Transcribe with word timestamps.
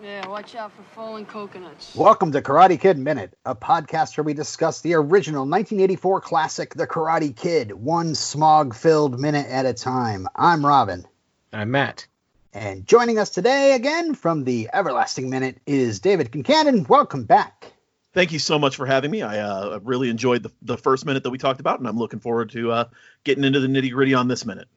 Yeah, 0.00 0.28
watch 0.28 0.54
out 0.54 0.70
for 0.72 0.82
falling 0.94 1.26
coconuts. 1.26 1.92
Welcome 1.96 2.30
to 2.30 2.40
Karate 2.40 2.80
Kid 2.80 2.98
Minute, 2.98 3.36
a 3.44 3.56
podcast 3.56 4.16
where 4.16 4.22
we 4.22 4.32
discuss 4.32 4.80
the 4.80 4.94
original 4.94 5.40
1984 5.40 6.20
classic, 6.20 6.74
The 6.74 6.86
Karate 6.86 7.34
Kid, 7.34 7.72
one 7.72 8.14
smog 8.14 8.76
filled 8.76 9.18
minute 9.18 9.48
at 9.48 9.66
a 9.66 9.74
time. 9.74 10.28
I'm 10.36 10.64
Robin. 10.64 11.04
I'm 11.52 11.72
Matt. 11.72 12.06
And 12.52 12.86
joining 12.86 13.18
us 13.18 13.30
today 13.30 13.72
again 13.74 14.14
from 14.14 14.44
the 14.44 14.70
Everlasting 14.72 15.30
Minute 15.30 15.58
is 15.66 15.98
David 15.98 16.30
Kincannon. 16.30 16.88
Welcome 16.88 17.24
back. 17.24 17.72
Thank 18.12 18.30
you 18.30 18.38
so 18.38 18.56
much 18.56 18.76
for 18.76 18.86
having 18.86 19.10
me. 19.10 19.22
I 19.22 19.40
uh, 19.40 19.80
really 19.82 20.10
enjoyed 20.10 20.44
the, 20.44 20.52
the 20.62 20.78
first 20.78 21.06
minute 21.06 21.24
that 21.24 21.30
we 21.30 21.38
talked 21.38 21.58
about, 21.58 21.80
and 21.80 21.88
I'm 21.88 21.98
looking 21.98 22.20
forward 22.20 22.50
to 22.50 22.70
uh, 22.70 22.84
getting 23.24 23.42
into 23.42 23.58
the 23.58 23.66
nitty 23.66 23.90
gritty 23.90 24.14
on 24.14 24.28
this 24.28 24.46
minute. 24.46 24.68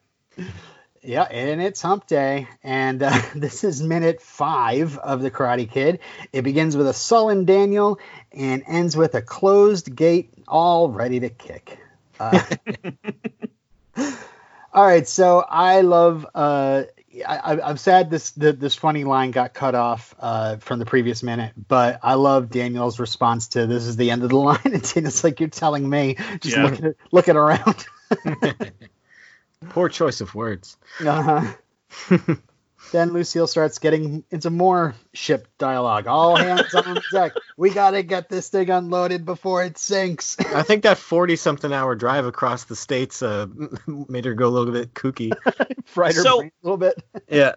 Yeah, 1.04 1.22
and 1.22 1.60
it's 1.60 1.82
hump 1.82 2.06
day. 2.06 2.48
And 2.62 3.02
uh, 3.02 3.18
this 3.34 3.64
is 3.64 3.82
minute 3.82 4.20
five 4.20 4.98
of 4.98 5.20
The 5.20 5.30
Karate 5.30 5.70
Kid. 5.70 5.98
It 6.32 6.42
begins 6.42 6.76
with 6.76 6.86
a 6.86 6.92
sullen 6.92 7.44
Daniel 7.44 7.98
and 8.30 8.62
ends 8.66 8.96
with 8.96 9.14
a 9.14 9.22
closed 9.22 9.94
gate, 9.94 10.30
all 10.46 10.90
ready 10.90 11.20
to 11.20 11.28
kick. 11.28 11.78
Uh, 12.20 12.40
all 14.72 14.84
right, 14.84 15.06
so 15.06 15.40
I 15.40 15.80
love. 15.80 16.26
Uh, 16.34 16.84
I, 17.28 17.60
I'm 17.60 17.76
sad 17.76 18.08
this 18.08 18.30
the, 18.30 18.52
this 18.54 18.74
funny 18.74 19.04
line 19.04 19.32
got 19.32 19.52
cut 19.52 19.74
off 19.74 20.14
uh, 20.18 20.56
from 20.56 20.78
the 20.78 20.86
previous 20.86 21.22
minute, 21.22 21.52
but 21.68 22.00
I 22.02 22.14
love 22.14 22.48
Daniel's 22.48 22.98
response 22.98 23.48
to 23.48 23.66
this 23.66 23.84
is 23.84 23.96
the 23.96 24.10
end 24.10 24.22
of 24.22 24.30
the 24.30 24.36
line. 24.38 24.60
And 24.64 25.06
it's 25.06 25.22
like 25.24 25.40
you're 25.40 25.50
telling 25.50 25.88
me, 25.88 26.16
just 26.40 26.56
Yeah. 26.56 26.62
looking 26.64 26.94
looking 27.10 27.36
around. 27.36 27.86
Poor 29.70 29.88
choice 29.88 30.20
of 30.20 30.34
words. 30.34 30.76
Uh-huh. 31.04 31.52
then 32.92 33.12
Lucille 33.12 33.46
starts 33.46 33.78
getting 33.78 34.24
into 34.30 34.50
more 34.50 34.94
ship 35.14 35.48
dialogue. 35.58 36.06
All 36.06 36.36
hands 36.36 36.74
on 36.74 36.98
deck. 37.12 37.32
We 37.56 37.70
gotta 37.70 38.02
get 38.02 38.28
this 38.28 38.48
thing 38.48 38.70
unloaded 38.70 39.24
before 39.24 39.62
it 39.64 39.78
sinks. 39.78 40.36
I 40.40 40.62
think 40.62 40.82
that 40.82 40.98
40 40.98 41.36
something 41.36 41.72
hour 41.72 41.94
drive 41.94 42.26
across 42.26 42.64
the 42.64 42.76
states 42.76 43.22
uh, 43.22 43.46
made 43.86 44.24
her 44.24 44.34
go 44.34 44.48
a 44.48 44.50
little 44.50 44.72
bit 44.72 44.94
kooky. 44.94 45.32
Fried 45.86 46.14
her 46.14 46.22
So- 46.22 46.38
brain 46.38 46.52
a 46.62 46.66
little 46.66 46.78
bit. 46.78 47.02
Yeah. 47.28 47.54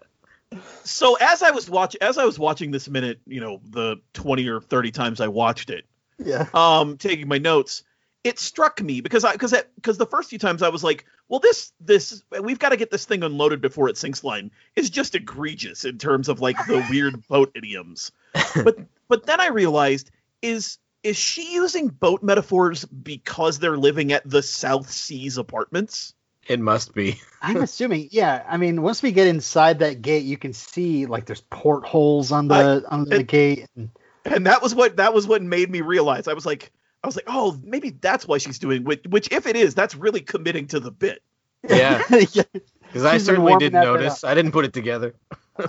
So 0.84 1.16
as 1.20 1.42
I 1.42 1.50
was 1.50 1.68
watch 1.68 1.96
as 2.00 2.18
I 2.18 2.24
was 2.24 2.38
watching 2.38 2.70
this 2.70 2.88
minute, 2.88 3.20
you 3.26 3.40
know, 3.40 3.60
the 3.68 3.96
20 4.14 4.48
or 4.48 4.60
30 4.60 4.92
times 4.92 5.20
I 5.20 5.26
watched 5.28 5.70
it, 5.70 5.84
Yeah. 6.24 6.46
um, 6.54 6.98
taking 6.98 7.26
my 7.26 7.38
notes, 7.38 7.82
it 8.22 8.38
struck 8.38 8.80
me 8.80 9.00
because 9.00 9.24
I 9.24 9.32
because 9.32 9.50
that 9.50 9.74
because 9.74 9.98
the 9.98 10.06
first 10.06 10.30
few 10.30 10.38
times 10.38 10.62
I 10.62 10.68
was 10.68 10.84
like, 10.84 11.04
well, 11.28 11.40
this 11.40 11.72
this 11.80 12.22
we've 12.40 12.58
got 12.58 12.70
to 12.70 12.76
get 12.76 12.90
this 12.90 13.04
thing 13.04 13.22
unloaded 13.22 13.60
before 13.60 13.88
it 13.88 13.96
sinks. 13.96 14.22
Line 14.22 14.50
is 14.76 14.90
just 14.90 15.14
egregious 15.14 15.84
in 15.84 15.98
terms 15.98 16.28
of 16.28 16.40
like 16.40 16.56
the 16.66 16.86
weird 16.90 17.26
boat 17.28 17.52
idioms. 17.54 18.12
But 18.54 18.78
but 19.08 19.26
then 19.26 19.40
I 19.40 19.48
realized 19.48 20.10
is 20.42 20.78
is 21.02 21.16
she 21.16 21.54
using 21.54 21.88
boat 21.88 22.22
metaphors 22.22 22.84
because 22.84 23.58
they're 23.58 23.76
living 23.76 24.12
at 24.12 24.28
the 24.28 24.42
South 24.42 24.90
Seas 24.90 25.38
apartments? 25.38 26.14
It 26.48 26.60
must 26.60 26.94
be. 26.94 27.20
I'm 27.42 27.58
assuming, 27.58 28.08
yeah. 28.12 28.44
I 28.48 28.56
mean, 28.56 28.82
once 28.82 29.02
we 29.02 29.12
get 29.12 29.26
inside 29.26 29.80
that 29.80 30.02
gate, 30.02 30.24
you 30.24 30.36
can 30.36 30.52
see 30.52 31.06
like 31.06 31.26
there's 31.26 31.42
portholes 31.42 32.32
on 32.32 32.48
the 32.48 32.84
on 32.88 33.04
the 33.04 33.20
it- 33.20 33.26
gate. 33.26 33.66
And, 33.76 33.90
and 34.24 34.46
that 34.46 34.62
was 34.62 34.74
what 34.74 34.96
that 34.96 35.14
was 35.14 35.26
what 35.26 35.42
made 35.42 35.70
me 35.70 35.80
realize. 35.80 36.28
I 36.28 36.32
was 36.34 36.46
like, 36.46 36.72
I 37.06 37.08
was 37.08 37.14
like, 37.14 37.26
oh, 37.28 37.56
maybe 37.62 37.90
that's 37.90 38.26
why 38.26 38.38
she's 38.38 38.58
doing 38.58 38.82
which. 38.82 39.04
Which, 39.08 39.28
if 39.30 39.46
it 39.46 39.54
is, 39.54 39.76
that's 39.76 39.94
really 39.94 40.22
committing 40.22 40.66
to 40.68 40.80
the 40.80 40.90
bit. 40.90 41.22
Yeah. 41.68 42.02
yeah. 42.32 42.42
Because 42.82 43.04
I 43.04 43.18
certainly 43.18 43.56
didn't 43.58 43.80
notice. 43.80 44.24
I 44.24 44.34
didn't 44.34 44.50
put 44.50 44.64
it 44.64 44.72
together. 44.72 45.14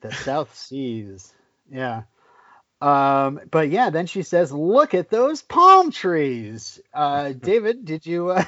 The 0.00 0.12
South 0.12 0.56
Seas. 0.56 1.32
Yeah. 1.70 2.02
Um, 2.80 3.40
but 3.50 3.68
yeah, 3.68 3.90
then 3.90 4.06
she 4.06 4.22
says, 4.22 4.50
"Look 4.50 4.94
at 4.94 5.10
those 5.10 5.42
palm 5.42 5.90
trees." 5.90 6.80
Uh, 6.94 7.32
David, 7.40 7.84
did 7.84 8.06
you 8.06 8.30
uh, 8.30 8.44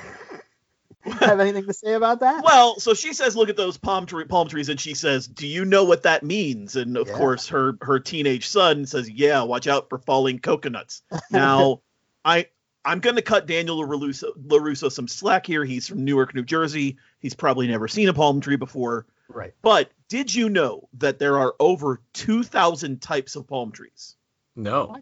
have 1.04 1.40
anything 1.40 1.66
to 1.66 1.74
say 1.74 1.92
about 1.92 2.20
that? 2.20 2.42
Well, 2.42 2.80
so 2.80 2.94
she 2.94 3.12
says, 3.12 3.36
"Look 3.36 3.50
at 3.50 3.56
those 3.56 3.76
palm 3.76 4.06
tree 4.06 4.24
palm 4.24 4.48
trees," 4.48 4.70
and 4.70 4.80
she 4.80 4.94
says, 4.94 5.26
"Do 5.26 5.46
you 5.46 5.66
know 5.66 5.84
what 5.84 6.04
that 6.04 6.22
means?" 6.22 6.76
And 6.76 6.96
of 6.96 7.08
Yeah. 7.08 7.14
course, 7.14 7.48
her 7.48 7.76
her 7.82 8.00
teenage 8.00 8.48
son 8.48 8.86
says, 8.86 9.10
"Yeah, 9.10 9.42
watch 9.42 9.66
out 9.66 9.90
for 9.90 9.98
falling 9.98 10.38
coconuts." 10.38 11.02
Now, 11.30 11.82
I 12.24 12.46
I'm 12.84 12.98
going 13.00 13.16
to 13.16 13.22
cut 13.22 13.46
Daniel 13.46 13.80
LaRusso, 13.86 14.30
LaRusso 14.46 14.90
some 14.90 15.06
slack 15.06 15.46
here. 15.46 15.64
He's 15.64 15.86
from 15.86 16.04
Newark, 16.04 16.34
New 16.34 16.42
Jersey. 16.44 16.96
He's 17.20 17.34
probably 17.34 17.68
never 17.68 17.86
seen 17.86 18.08
a 18.08 18.14
palm 18.14 18.40
tree 18.40 18.56
before. 18.56 19.06
Right. 19.28 19.54
But 19.62 19.90
did 20.08 20.34
you 20.34 20.48
know 20.48 20.88
that 20.98 21.18
there 21.20 21.38
are 21.38 21.54
over 21.60 22.02
2,000 22.14 23.00
types 23.00 23.36
of 23.36 23.46
palm 23.46 23.70
trees? 23.70 24.16
No. 24.56 24.96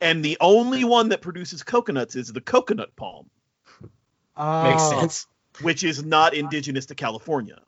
And 0.00 0.24
the 0.24 0.36
only 0.40 0.84
one 0.84 1.08
that 1.08 1.22
produces 1.22 1.62
coconuts 1.64 2.14
is 2.14 2.32
the 2.32 2.40
coconut 2.40 2.94
palm, 2.96 3.28
Makes 3.82 3.90
Oh. 4.36 5.00
sense. 5.00 5.26
which 5.62 5.82
is 5.82 6.04
not 6.04 6.34
indigenous 6.34 6.86
to 6.86 6.94
California. 6.94 7.60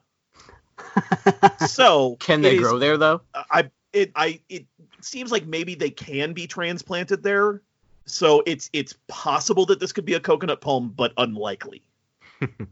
So 1.67 2.17
Can 2.21 2.41
it 2.41 2.43
they 2.43 2.55
is- 2.57 2.61
grow 2.63 2.79
there, 2.79 2.97
though? 2.97 3.23
I 3.35 3.71
it 3.93 4.13
I 4.15 4.41
it 4.49 4.67
seems 5.01 5.33
like 5.33 5.47
maybe 5.47 5.75
they 5.75 5.91
can 5.91 6.33
be 6.35 6.47
transplanted 6.47 7.23
there. 7.23 7.63
So 8.09 8.43
it's 8.47 8.71
it's 8.73 8.95
possible 9.07 9.67
that 9.67 9.81
this 9.81 9.93
could 9.93 10.05
be 10.05 10.15
a 10.15 10.21
coconut 10.21 10.61
palm, 10.61 10.93
but 10.95 11.13
unlikely. 11.17 11.83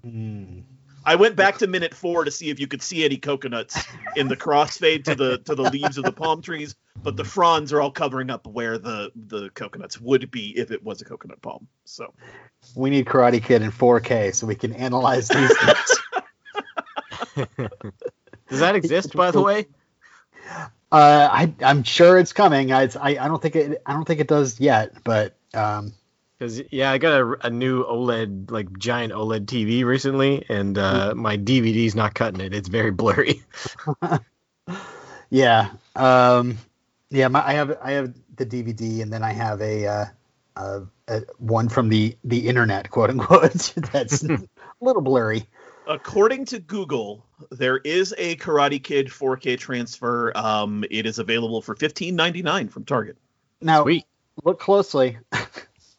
Hmm. 0.02 0.60
I 1.04 1.14
went 1.14 1.36
back 1.36 1.58
to 1.58 1.68
minute 1.68 1.94
four 1.94 2.24
to 2.24 2.32
see 2.32 2.50
if 2.50 2.58
you 2.58 2.66
could 2.66 2.82
see 2.82 3.04
any 3.04 3.16
coconuts 3.16 3.80
in 4.16 4.26
the 4.26 4.36
crossfade 4.36 5.04
to 5.04 5.14
the 5.14 5.38
to 5.38 5.54
the 5.54 5.62
leaves 5.62 5.98
of 5.98 6.04
the 6.04 6.12
palm 6.12 6.42
trees, 6.42 6.74
but 7.00 7.16
the 7.16 7.24
fronds 7.24 7.72
are 7.72 7.80
all 7.80 7.92
covering 7.92 8.28
up 8.28 8.44
where 8.48 8.76
the 8.76 9.12
the 9.14 9.50
coconuts 9.50 10.00
would 10.00 10.30
be 10.32 10.56
if 10.58 10.72
it 10.72 10.82
was 10.82 11.00
a 11.02 11.04
coconut 11.04 11.40
palm. 11.42 11.68
So 11.84 12.12
We 12.74 12.90
need 12.90 13.06
Karate 13.06 13.42
Kid 13.42 13.62
in 13.62 13.70
4K 13.70 14.34
so 14.34 14.48
we 14.48 14.56
can 14.56 14.72
analyze 14.72 15.28
these 15.28 15.56
things. 15.58 15.98
Does 18.48 18.60
that 18.60 18.74
exist, 18.74 19.14
by 19.14 19.30
the 19.30 19.42
way? 19.42 19.66
Uh, 20.96 21.28
I, 21.30 21.52
I'm 21.62 21.82
sure 21.82 22.18
it's 22.18 22.32
coming. 22.32 22.72
I, 22.72 22.84
I, 22.98 23.18
I 23.18 23.28
don't 23.28 23.42
think 23.42 23.54
it. 23.54 23.82
I 23.84 23.92
don't 23.92 24.06
think 24.06 24.20
it 24.20 24.28
does 24.28 24.58
yet. 24.58 24.94
But 25.04 25.36
um, 25.52 25.92
Because 26.38 26.62
yeah, 26.70 26.90
I 26.90 26.96
got 26.96 27.20
a, 27.20 27.46
a 27.46 27.50
new 27.50 27.84
OLED, 27.84 28.50
like 28.50 28.78
giant 28.78 29.12
OLED 29.12 29.44
TV 29.44 29.84
recently, 29.84 30.46
and 30.48 30.78
uh, 30.78 31.14
my 31.14 31.36
DVD's 31.36 31.94
not 31.94 32.14
cutting 32.14 32.40
it. 32.40 32.54
It's 32.54 32.68
very 32.68 32.92
blurry. 32.92 33.42
yeah, 35.30 35.70
um, 35.96 36.56
yeah. 37.10 37.28
My, 37.28 37.46
I 37.46 37.52
have 37.54 37.76
I 37.82 37.92
have 37.92 38.14
the 38.36 38.46
DVD, 38.46 39.02
and 39.02 39.12
then 39.12 39.22
I 39.22 39.32
have 39.32 39.60
a, 39.60 39.86
uh, 39.86 40.04
uh, 40.56 40.80
a 41.08 41.20
one 41.38 41.68
from 41.68 41.90
the 41.90 42.16
the 42.24 42.48
internet, 42.48 42.90
quote 42.90 43.10
unquote. 43.10 43.52
That's 43.92 44.22
a 44.24 44.38
little 44.80 45.02
blurry. 45.02 45.46
According 45.86 46.44
to 46.46 46.58
Google, 46.58 47.24
there 47.50 47.78
is 47.78 48.14
a 48.18 48.36
Karate 48.36 48.82
Kid 48.82 49.08
4K 49.08 49.58
transfer. 49.58 50.32
Um, 50.36 50.84
it 50.90 51.06
is 51.06 51.18
available 51.18 51.62
for 51.62 51.74
$15.99 51.74 52.70
from 52.70 52.84
Target. 52.84 53.16
Now 53.60 53.82
Sweet. 53.84 54.04
look 54.44 54.58
closely. 54.60 55.18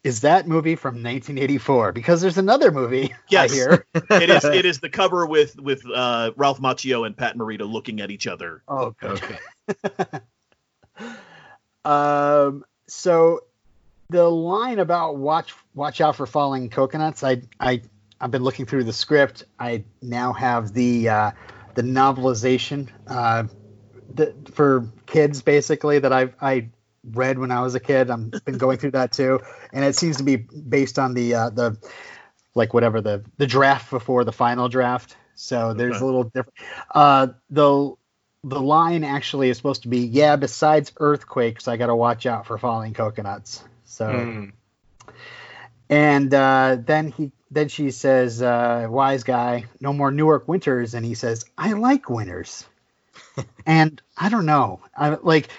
Is 0.03 0.21
that 0.21 0.47
movie 0.47 0.75
from 0.75 0.95
1984? 0.95 1.91
Because 1.91 2.21
there's 2.21 2.37
another 2.37 2.71
movie. 2.71 3.13
Yes. 3.29 3.51
I 3.51 3.53
hear. 3.53 3.85
It 4.09 4.29
is 4.29 4.43
it 4.45 4.65
is 4.65 4.79
the 4.79 4.89
cover 4.89 5.25
with 5.25 5.59
with 5.59 5.83
uh, 5.93 6.31
Ralph 6.37 6.61
Macchio 6.61 7.05
and 7.05 7.17
Pat 7.17 7.35
Morita 7.35 7.69
looking 7.69 7.99
at 7.99 8.09
each 8.09 8.25
other. 8.25 8.63
Oh, 8.69 8.91
good. 9.01 9.21
Okay. 9.21 10.19
Um, 11.83 12.65
so 12.87 13.41
the 14.09 14.29
line 14.29 14.79
about 14.79 15.17
watch 15.17 15.53
watch 15.73 16.01
out 16.01 16.15
for 16.15 16.25
falling 16.25 16.69
coconuts. 16.69 17.23
I 17.23 17.41
I 17.59 17.81
I've 18.19 18.31
been 18.31 18.43
looking 18.43 18.65
through 18.65 18.83
the 18.85 18.93
script. 18.93 19.43
I 19.59 19.83
now 20.01 20.33
have 20.33 20.73
the 20.73 21.09
uh, 21.09 21.31
the 21.75 21.83
novelization 21.83 22.89
uh, 23.07 23.43
the, 24.13 24.33
for 24.53 24.89
kids 25.05 25.41
basically 25.41 25.99
that 25.99 26.11
I 26.13 26.33
I 26.41 26.69
read 27.03 27.37
when 27.39 27.51
I 27.51 27.61
was 27.61 27.75
a 27.75 27.79
kid. 27.79 28.09
I'm 28.09 28.29
been 28.45 28.57
going 28.57 28.77
through 28.77 28.91
that 28.91 29.11
too, 29.11 29.39
and 29.71 29.85
it 29.85 29.95
seems 29.95 30.17
to 30.17 30.23
be 30.23 30.35
based 30.37 30.97
on 30.99 31.13
the 31.13 31.35
uh, 31.35 31.49
the 31.51 31.77
like 32.55 32.73
whatever 32.73 33.01
the 33.01 33.23
the 33.37 33.47
draft 33.47 33.89
before 33.91 34.23
the 34.23 34.31
final 34.31 34.67
draft. 34.69 35.15
So 35.35 35.73
there's 35.73 35.97
Okay. 35.97 36.03
a 36.03 36.05
little 36.05 36.23
different. 36.23 36.57
Uh, 36.93 37.27
the 37.49 37.93
the 38.43 38.59
line 38.61 39.03
actually 39.03 39.49
is 39.49 39.57
supposed 39.57 39.83
to 39.83 39.87
be 39.89 39.99
yeah. 39.99 40.35
Besides 40.35 40.91
earthquakes, 40.99 41.67
I 41.67 41.77
got 41.77 41.87
to 41.87 41.95
watch 41.95 42.25
out 42.25 42.47
for 42.47 42.57
falling 42.57 42.93
coconuts. 42.93 43.63
So 43.85 44.05
Mm. 44.07 44.51
And 45.89 46.33
uh, 46.33 46.77
then 46.79 47.11
he 47.11 47.31
then 47.51 47.69
she 47.69 47.91
says, 47.91 48.41
uh, 48.41 48.87
"Wise 48.89 49.23
guy, 49.23 49.65
no 49.79 49.93
more 49.93 50.11
Newark 50.11 50.47
winters." 50.47 50.93
And 50.93 51.05
he 51.05 51.13
says, 51.13 51.45
"I 51.57 51.73
like 51.73 52.09
winters." 52.09 52.65
and 53.65 54.01
I 54.17 54.29
don't 54.29 54.45
know. 54.45 54.81
I 54.95 55.09
like 55.21 55.49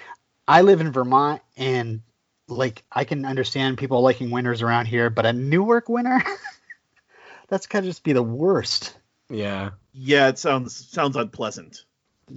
I 0.47 0.61
live 0.61 0.81
in 0.81 0.91
Vermont, 0.91 1.41
and 1.57 2.01
like 2.47 2.83
I 2.91 3.03
can 3.03 3.25
understand 3.25 3.77
people 3.77 4.01
liking 4.01 4.31
winters 4.31 4.61
around 4.61 4.85
here, 4.85 5.09
but 5.09 5.25
a 5.25 5.33
Newark 5.33 5.89
winter, 5.89 6.21
that's 7.47 7.67
gotta 7.67 7.87
just 7.87 8.03
be 8.03 8.13
the 8.13 8.23
worst. 8.23 8.95
Yeah. 9.29 9.71
Yeah, 9.93 10.29
it 10.29 10.39
sounds 10.39 10.75
sounds 10.75 11.15
unpleasant. 11.15 11.83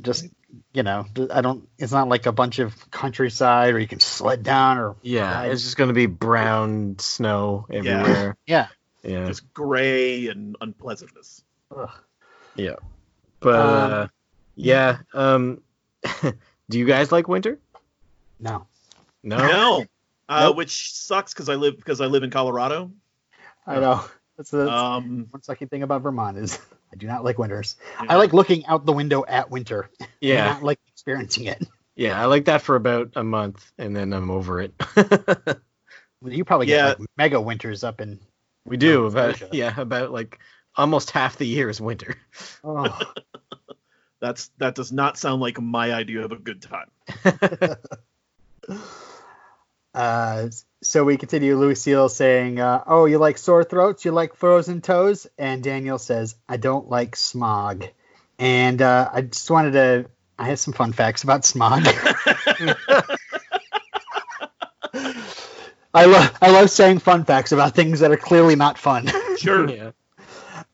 Just 0.01 0.27
you 0.73 0.83
know, 0.83 1.07
I 1.33 1.41
don't. 1.41 1.69
It's 1.79 1.93
not 1.93 2.09
like 2.09 2.27
a 2.27 2.33
bunch 2.33 2.59
of 2.59 2.91
countryside 2.91 3.75
or 3.75 3.79
you 3.79 3.87
can 3.89 4.01
sled 4.01 4.43
down 4.43 4.79
or 4.79 4.97
Yeah, 5.03 5.33
Right. 5.41 5.51
it's 5.51 5.63
just 5.63 5.77
gonna 5.77 5.93
be 5.93 6.07
brown 6.07 6.97
snow 6.99 7.67
everywhere. 7.71 8.37
yeah. 8.47 8.69
Yeah, 9.03 9.27
Just 9.27 9.53
gray 9.53 10.29
and 10.29 10.57
unpleasantness. 10.61 11.43
Ugh. 11.77 11.91
yeah. 12.55 12.77
But 13.41 13.59
Um, 13.59 13.93
uh, 13.93 14.07
yeah, 14.55 14.99
um, 15.13 15.61
do 16.71 16.79
you 16.79 16.85
guys 16.87 17.11
like 17.11 17.27
winter? 17.27 17.59
No, 18.39 18.67
No. 19.25 19.39
No, 19.39 19.85
uh, 20.29 20.41
Nope. 20.45 20.57
which 20.57 20.93
sucks 20.95 21.33
because 21.35 21.49
I 21.49 21.57
live 21.57 21.77
because 21.77 22.01
I 22.01 22.07
live 22.07 22.23
in 22.23 22.31
Colorado. 22.31 22.93
I 23.67 23.81
know. 23.81 24.05
That's 24.37 24.51
the 24.51 24.71
Um, 24.73 25.27
one 25.31 25.41
sucky 25.43 25.69
thing 25.69 25.83
about 25.83 26.03
Vermont 26.03 26.39
is 26.39 26.59
I 26.93 26.97
do 26.97 27.07
not 27.07 27.25
like 27.25 27.39
winters. 27.39 27.77
I 27.99 28.17
like 28.17 28.33
looking 28.33 28.67
out 28.67 28.85
the 28.87 28.93
window 28.93 29.25
at 29.27 29.51
winter. 29.51 29.91
Yeah, 30.21 30.45
not 30.53 30.63
like 30.63 30.79
experiencing 30.89 31.47
it. 31.47 31.67
yeah. 31.97 32.21
I 32.21 32.27
like 32.27 32.45
that 32.45 32.63
for 32.63 32.77
about 32.77 33.11
a 33.17 33.25
month, 33.25 33.73
and 33.77 33.95
then 33.97 34.13
I'm 34.13 34.31
over 34.31 34.61
it. 34.61 34.73
You 36.25 36.45
probably 36.45 36.69
Yeah. 36.69 36.91
get 36.91 37.01
like 37.01 37.09
mega 37.17 37.41
winters 37.41 37.83
up 37.83 38.01
in. 38.01 38.21
we 38.65 38.77
do 38.77 39.03
Oh, 39.05 39.07
about 39.07 39.53
yeah 39.53 39.79
about 39.81 40.13
like 40.13 40.39
almost 40.77 41.11
half 41.11 41.37
the 41.37 41.45
year 41.47 41.69
is 41.69 41.81
winter. 41.81 42.15
Oh, 42.63 42.97
That's 44.21 44.49
that 44.59 44.77
does 44.77 44.93
not 44.93 45.19
sound 45.19 45.41
like 45.43 45.61
my 45.61 45.93
idea 45.93 46.25
of 46.25 46.31
a 46.31 46.37
good 46.39 46.63
time. 46.63 46.89
Uh, 49.95 50.49
so 50.83 51.05
we 51.05 51.17
continue. 51.17 51.57
Lucille 51.57 52.09
saying, 52.09 52.61
uh, 52.61 52.83
"Oh, 52.87 53.05
you 53.07 53.19
like 53.19 53.39
sore 53.39 53.65
throats? 53.65 54.05
You 54.05 54.13
like 54.13 54.35
frozen 54.35 54.81
toes?" 54.81 55.27
And 55.39 55.63
Daniel 55.63 55.99
says, 55.99 56.35
"I 56.49 56.57
don't 56.57 56.91
like 56.91 57.17
smog." 57.17 57.87
And 58.39 58.83
uh, 58.83 59.11
I 59.13 59.23
just 59.23 59.51
wanted 59.51 59.73
to. 59.73 60.07
I 60.39 60.47
have 60.47 60.59
some 60.59 60.75
fun 60.75 60.93
facts 60.93 61.23
about 61.23 61.45
smog. 61.45 61.83
I 65.95 66.07
love 66.07 66.39
I 66.41 66.51
love 66.51 66.71
saying 66.71 67.01
fun 67.01 67.25
facts 67.25 67.53
about 67.53 67.75
things 67.75 68.01
that 68.01 68.11
are 68.11 68.17
clearly 68.17 68.57
not 68.57 68.79
fun. 68.79 69.11
Sure. 69.37 69.69
yeah. 69.69 69.91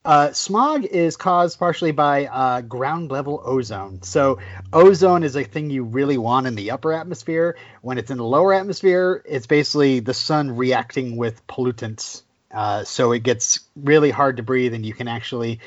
Uh, 0.05 0.31
smog 0.31 0.85
is 0.85 1.17
caused 1.17 1.59
partially 1.59 1.91
by 1.91 2.25
uh, 2.25 2.61
ground 2.61 3.11
level 3.11 3.41
ozone. 3.43 4.01
So, 4.01 4.39
ozone 4.71 5.23
is 5.23 5.35
a 5.35 5.43
thing 5.43 5.69
you 5.69 5.83
really 5.83 6.17
want 6.17 6.47
in 6.47 6.55
the 6.55 6.71
upper 6.71 6.93
atmosphere. 6.93 7.57
When 7.81 7.97
it's 7.97 8.09
in 8.09 8.17
the 8.17 8.23
lower 8.23 8.53
atmosphere, 8.53 9.21
it's 9.25 9.45
basically 9.45 9.99
the 9.99 10.13
sun 10.13 10.55
reacting 10.55 11.17
with 11.17 11.45
pollutants. 11.47 12.23
Uh, 12.49 12.85
so, 12.85 13.11
it 13.11 13.23
gets 13.23 13.59
really 13.75 14.09
hard 14.09 14.37
to 14.37 14.43
breathe, 14.43 14.73
and 14.73 14.85
you 14.85 14.93
can 14.93 15.09
actually, 15.09 15.59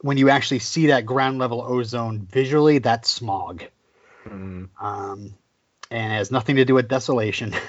when 0.00 0.18
you 0.18 0.30
actually 0.30 0.60
see 0.60 0.86
that 0.86 1.04
ground 1.04 1.38
level 1.38 1.60
ozone 1.60 2.20
visually, 2.30 2.78
that's 2.78 3.10
smog. 3.10 3.64
Mm. 4.24 4.68
Um, 4.80 5.34
and 5.90 6.12
it 6.12 6.16
has 6.16 6.30
nothing 6.30 6.56
to 6.56 6.64
do 6.64 6.74
with 6.74 6.88
desolation. 6.88 7.54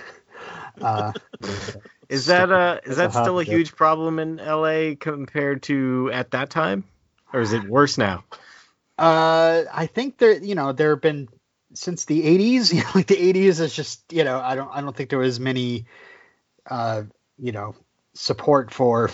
Is 2.12 2.26
that 2.26 2.52
uh 2.52 2.80
is 2.84 2.98
That's 2.98 3.16
that 3.16 3.16
a 3.16 3.22
still 3.24 3.40
a 3.40 3.44
tip. 3.46 3.48
huge 3.50 3.76
problem 3.76 4.20
in 4.20 4.38
LA 4.38 4.96
compared 5.00 5.64
to 5.64 6.12
at 6.14 6.32
that 6.32 6.50
time, 6.50 6.84
or 7.34 7.40
is 7.40 7.54
it 7.54 7.64
worse 7.64 7.98
now? 7.98 8.26
Uh, 8.98 9.64
I 9.74 9.88
think 9.88 10.18
there, 10.18 10.34
you 10.34 10.54
know, 10.56 10.74
there 10.74 10.92
have 10.92 11.02
been 11.02 11.30
since 11.74 12.06
the 12.06 12.22
'80s. 12.26 12.74
You 12.74 12.82
know, 12.84 12.90
like 12.96 13.08
the 13.08 13.16
'80s 13.16 13.62
is 13.62 13.74
just, 13.74 14.12
you 14.12 14.26
know, 14.26 14.40
I 14.40 14.56
don't, 14.56 14.70
I 14.74 14.82
don't 14.82 14.96
think 14.96 15.10
there 15.10 15.20
was 15.20 15.40
many, 15.40 15.86
uh, 16.70 17.04
you 17.40 17.54
know, 17.54 17.76
support 18.14 18.74
for 18.74 19.10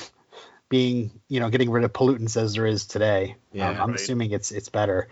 being, 0.69 1.11
you 1.29 1.39
know, 1.39 1.49
getting 1.49 1.69
rid 1.69 1.83
of 1.83 1.93
pollutants 1.93 2.35
as 2.35 2.55
there 2.55 2.65
is 2.65 2.87
today. 2.87 3.35
Yeah, 3.53 3.69
Um, 3.69 3.79
I'm 3.79 3.89
right. 3.89 3.95
assuming 3.95 4.31
it's 4.31 4.51
it's 4.51 4.69
better. 4.69 5.07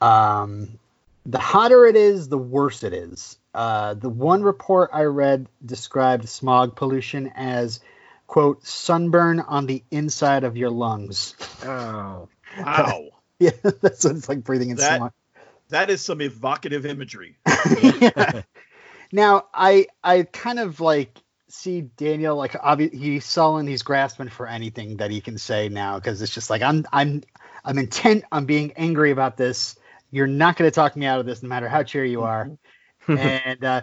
Um, 0.00 0.78
the 1.28 1.38
hotter 1.38 1.84
it 1.84 1.94
is, 1.94 2.28
the 2.28 2.38
worse 2.38 2.82
it 2.82 2.92
is. 2.92 3.38
Uh, 3.54 3.94
the 3.94 4.08
one 4.08 4.42
report 4.42 4.90
I 4.92 5.02
read 5.04 5.46
described 5.64 6.28
smog 6.28 6.74
pollution 6.74 7.30
as 7.36 7.80
quote 8.26 8.66
sunburn 8.66 9.40
on 9.40 9.66
the 9.66 9.82
inside 9.90 10.44
of 10.44 10.56
your 10.56 10.70
lungs. 10.70 11.36
Oh. 11.64 12.28
Wow. 12.58 13.08
Yeah, 13.38 13.50
that's 13.62 14.04
it's 14.04 14.28
like 14.28 14.42
breathing 14.42 14.70
in 14.70 14.76
That- 14.78 14.96
smog. 14.96 15.12
That 15.68 15.90
is 15.90 16.00
some 16.00 16.22
evocative 16.22 16.86
imagery. 16.86 17.36
Yeah. 17.80 18.42
Now, 19.12 19.46
I 19.54 19.86
I 20.04 20.24
kind 20.24 20.58
of 20.58 20.80
like 20.80 21.16
see 21.48 21.80
Daniel 21.82 22.36
like 22.36 22.56
obviously 22.60 22.98
he's 22.98 23.24
sullen, 23.24 23.66
he's 23.66 23.82
grasping 23.82 24.28
for 24.28 24.46
anything 24.46 24.98
that 24.98 25.10
he 25.10 25.20
can 25.20 25.38
say 25.38 25.68
now 25.68 25.98
because 25.98 26.20
it's 26.20 26.34
just 26.34 26.50
like 26.50 26.62
I'm 26.62 26.84
I'm 26.92 27.22
I'm 27.64 27.78
intent 27.78 28.24
on 28.32 28.44
being 28.46 28.72
angry 28.76 29.10
about 29.10 29.36
this. 29.36 29.76
You're 30.10 30.26
not 30.26 30.56
going 30.56 30.70
to 30.70 30.74
talk 30.74 30.96
me 30.96 31.06
out 31.06 31.20
of 31.20 31.26
this, 31.26 31.42
no 31.42 31.48
matter 31.48 31.68
how 31.68 31.82
cheery 31.82 32.10
you 32.10 32.22
are. 32.22 32.50
and 33.08 33.64
uh, 33.64 33.82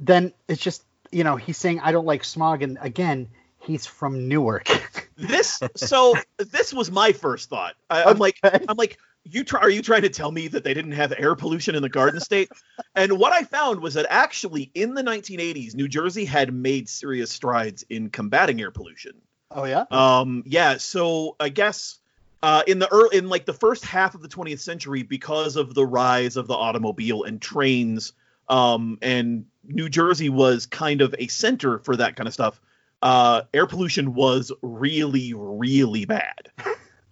then 0.00 0.32
it's 0.48 0.60
just 0.62 0.84
you 1.10 1.24
know 1.24 1.36
he's 1.36 1.58
saying 1.58 1.80
I 1.80 1.92
don't 1.92 2.06
like 2.06 2.24
smog, 2.24 2.62
and 2.62 2.78
again 2.80 3.28
he's 3.60 3.86
from 3.86 4.28
Newark. 4.28 4.68
This 5.14 5.60
so 5.76 6.16
this 6.38 6.72
was 6.72 6.90
my 6.90 7.12
first 7.12 7.48
thought. 7.48 7.74
I, 7.88 8.02
I'm 8.04 8.18
like 8.18 8.40
I'm 8.42 8.76
like 8.76 8.98
you 9.24 9.44
try, 9.44 9.60
are 9.60 9.70
you 9.70 9.82
trying 9.82 10.02
to 10.02 10.08
tell 10.08 10.32
me 10.32 10.48
that 10.48 10.64
they 10.64 10.74
didn't 10.74 10.92
have 10.92 11.12
air 11.16 11.36
pollution 11.36 11.76
in 11.76 11.82
the 11.82 11.88
Garden 11.88 12.18
State? 12.18 12.50
and 12.96 13.18
what 13.18 13.32
I 13.32 13.44
found 13.44 13.80
was 13.80 13.94
that 13.94 14.06
actually 14.08 14.72
in 14.74 14.94
the 14.94 15.02
1980s, 15.02 15.76
New 15.76 15.86
Jersey 15.86 16.24
had 16.24 16.52
made 16.52 16.88
serious 16.88 17.30
strides 17.30 17.84
in 17.88 18.10
combating 18.10 18.60
air 18.60 18.72
pollution. 18.72 19.12
oh 19.52 19.64
yeah, 19.64 19.84
Um, 19.92 20.42
yeah, 20.46 20.78
so 20.78 21.36
I 21.38 21.50
guess 21.50 21.98
uh, 22.42 22.62
in 22.66 22.78
the 22.78 22.90
early, 22.92 23.16
in 23.16 23.28
like 23.28 23.46
the 23.46 23.52
first 23.52 23.84
half 23.84 24.14
of 24.14 24.22
the 24.22 24.28
20th 24.28 24.60
century, 24.60 25.02
because 25.02 25.56
of 25.56 25.74
the 25.74 25.86
rise 25.86 26.36
of 26.36 26.46
the 26.46 26.54
automobile 26.54 27.22
and 27.24 27.40
trains, 27.40 28.12
um, 28.48 28.98
and 29.00 29.46
New 29.64 29.88
Jersey 29.88 30.28
was 30.28 30.66
kind 30.66 31.00
of 31.00 31.14
a 31.18 31.28
center 31.28 31.78
for 31.78 31.96
that 31.96 32.16
kind 32.16 32.26
of 32.26 32.34
stuff. 32.34 32.60
Uh, 33.00 33.42
air 33.54 33.66
pollution 33.66 34.14
was 34.14 34.52
really, 34.62 35.32
really 35.34 36.04
bad. 36.04 36.50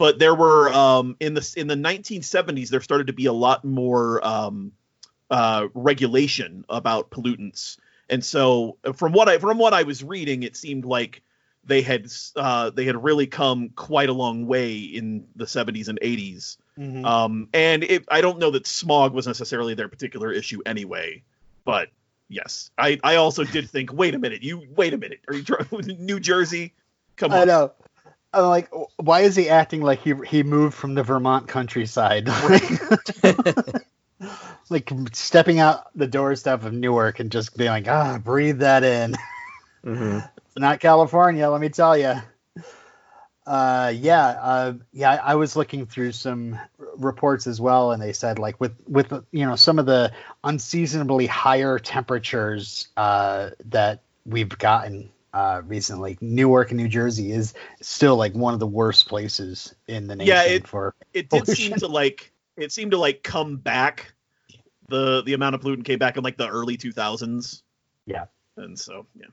But 0.00 0.18
there 0.18 0.34
were 0.34 0.72
um, 0.72 1.14
in 1.20 1.34
the 1.34 1.54
in 1.58 1.66
the 1.66 1.74
1970s, 1.74 2.70
there 2.70 2.80
started 2.80 3.08
to 3.08 3.12
be 3.12 3.26
a 3.26 3.34
lot 3.34 3.66
more 3.66 4.26
um, 4.26 4.72
uh, 5.30 5.68
regulation 5.74 6.64
about 6.70 7.10
pollutants, 7.10 7.76
and 8.08 8.24
so 8.24 8.78
from 8.94 9.12
what 9.12 9.28
I 9.28 9.36
from 9.36 9.58
what 9.58 9.74
I 9.74 9.82
was 9.82 10.02
reading, 10.02 10.42
it 10.42 10.56
seemed 10.56 10.86
like 10.86 11.22
they 11.64 11.82
had 11.82 12.06
uh, 12.36 12.70
they 12.70 12.84
had 12.84 13.02
really 13.02 13.26
come 13.26 13.70
quite 13.70 14.08
a 14.08 14.12
long 14.12 14.46
way 14.46 14.78
in 14.78 15.26
the 15.36 15.44
70s 15.44 15.88
and 15.88 16.00
80s. 16.00 16.56
Mhm. 16.78 17.04
Um, 17.04 17.48
and 17.52 17.84
it, 17.84 18.04
I 18.08 18.20
don't 18.20 18.38
know 18.38 18.50
that 18.52 18.66
smog 18.66 19.12
was 19.12 19.26
necessarily 19.26 19.74
their 19.74 19.88
particular 19.88 20.32
issue 20.32 20.60
anyway, 20.64 21.22
but 21.64 21.88
yes, 22.28 22.70
I, 22.78 22.98
I 23.04 23.16
also 23.16 23.44
did 23.44 23.68
think, 23.68 23.92
wait 23.92 24.14
a 24.14 24.18
minute, 24.18 24.42
you 24.42 24.66
wait 24.74 24.94
a 24.94 24.98
minute, 24.98 25.20
are 25.28 25.34
you 25.34 25.42
trying 25.42 25.66
New 25.98 26.20
Jersey? 26.20 26.74
Come 27.16 27.32
I 27.32 27.42
on, 27.42 27.48
know. 27.48 27.72
I'm 28.32 28.44
like, 28.44 28.70
why 28.96 29.20
is 29.20 29.34
he 29.34 29.48
acting 29.48 29.82
like 29.82 30.00
he 30.00 30.14
he 30.26 30.42
moved 30.42 30.74
from 30.74 30.94
the 30.94 31.02
Vermont 31.02 31.48
countryside? 31.48 32.28
like 34.70 34.92
stepping 35.12 35.58
out 35.58 35.86
the 35.96 36.06
doorstep 36.06 36.64
of 36.64 36.72
Newark 36.72 37.18
and 37.18 37.32
just 37.32 37.56
being 37.56 37.70
like, 37.70 37.88
ah, 37.88 38.18
breathe 38.18 38.60
that 38.60 38.84
in. 38.84 39.16
hmm 39.82 40.18
It's 40.46 40.56
not 40.58 40.80
California, 40.80 41.48
let 41.48 41.60
me 41.60 41.68
tell 41.68 41.96
you. 41.96 42.14
Uh, 43.46 43.92
yeah, 43.96 44.26
uh, 44.26 44.72
yeah. 44.92 45.12
I 45.12 45.34
was 45.34 45.56
looking 45.56 45.86
through 45.86 46.12
some 46.12 46.54
r- 46.54 46.86
reports 46.98 47.46
as 47.46 47.60
well, 47.60 47.90
and 47.90 48.00
they 48.00 48.12
said 48.12 48.38
like 48.38 48.60
with 48.60 48.74
with 48.86 49.10
you 49.32 49.46
know 49.46 49.56
some 49.56 49.78
of 49.78 49.86
the 49.86 50.12
unseasonably 50.44 51.26
higher 51.26 51.78
temperatures 51.78 52.88
uh, 52.96 53.50
that 53.64 54.02
we've 54.26 54.50
gotten 54.50 55.10
uh, 55.32 55.62
recently, 55.66 56.18
Newark, 56.20 56.70
New 56.70 56.86
Jersey 56.86 57.32
is 57.32 57.54
still 57.80 58.16
like 58.16 58.34
one 58.34 58.54
of 58.54 58.60
the 58.60 58.66
worst 58.66 59.08
places 59.08 59.74
in 59.88 60.06
the 60.06 60.14
nation 60.16 60.28
Yeah, 60.34 60.44
it- 60.44 60.68
for. 60.68 60.94
it 61.14 61.28
did 61.30 61.46
seem 61.48 61.74
to 61.76 61.88
like 61.88 62.32
it 62.56 62.70
seemed 62.72 62.90
to 62.92 62.98
like 62.98 63.22
come 63.22 63.56
back. 63.56 64.12
The 64.88 65.22
the 65.22 65.32
amount 65.32 65.54
of 65.54 65.62
pollutant 65.62 65.84
came 65.86 65.98
back 65.98 66.16
in 66.16 66.22
like 66.22 66.36
the 66.36 66.48
early 66.48 66.76
2000s. 66.76 67.62
Yeah. 68.06 68.26
and 68.56 68.78
so 68.78 69.06
yeah. 69.14 69.26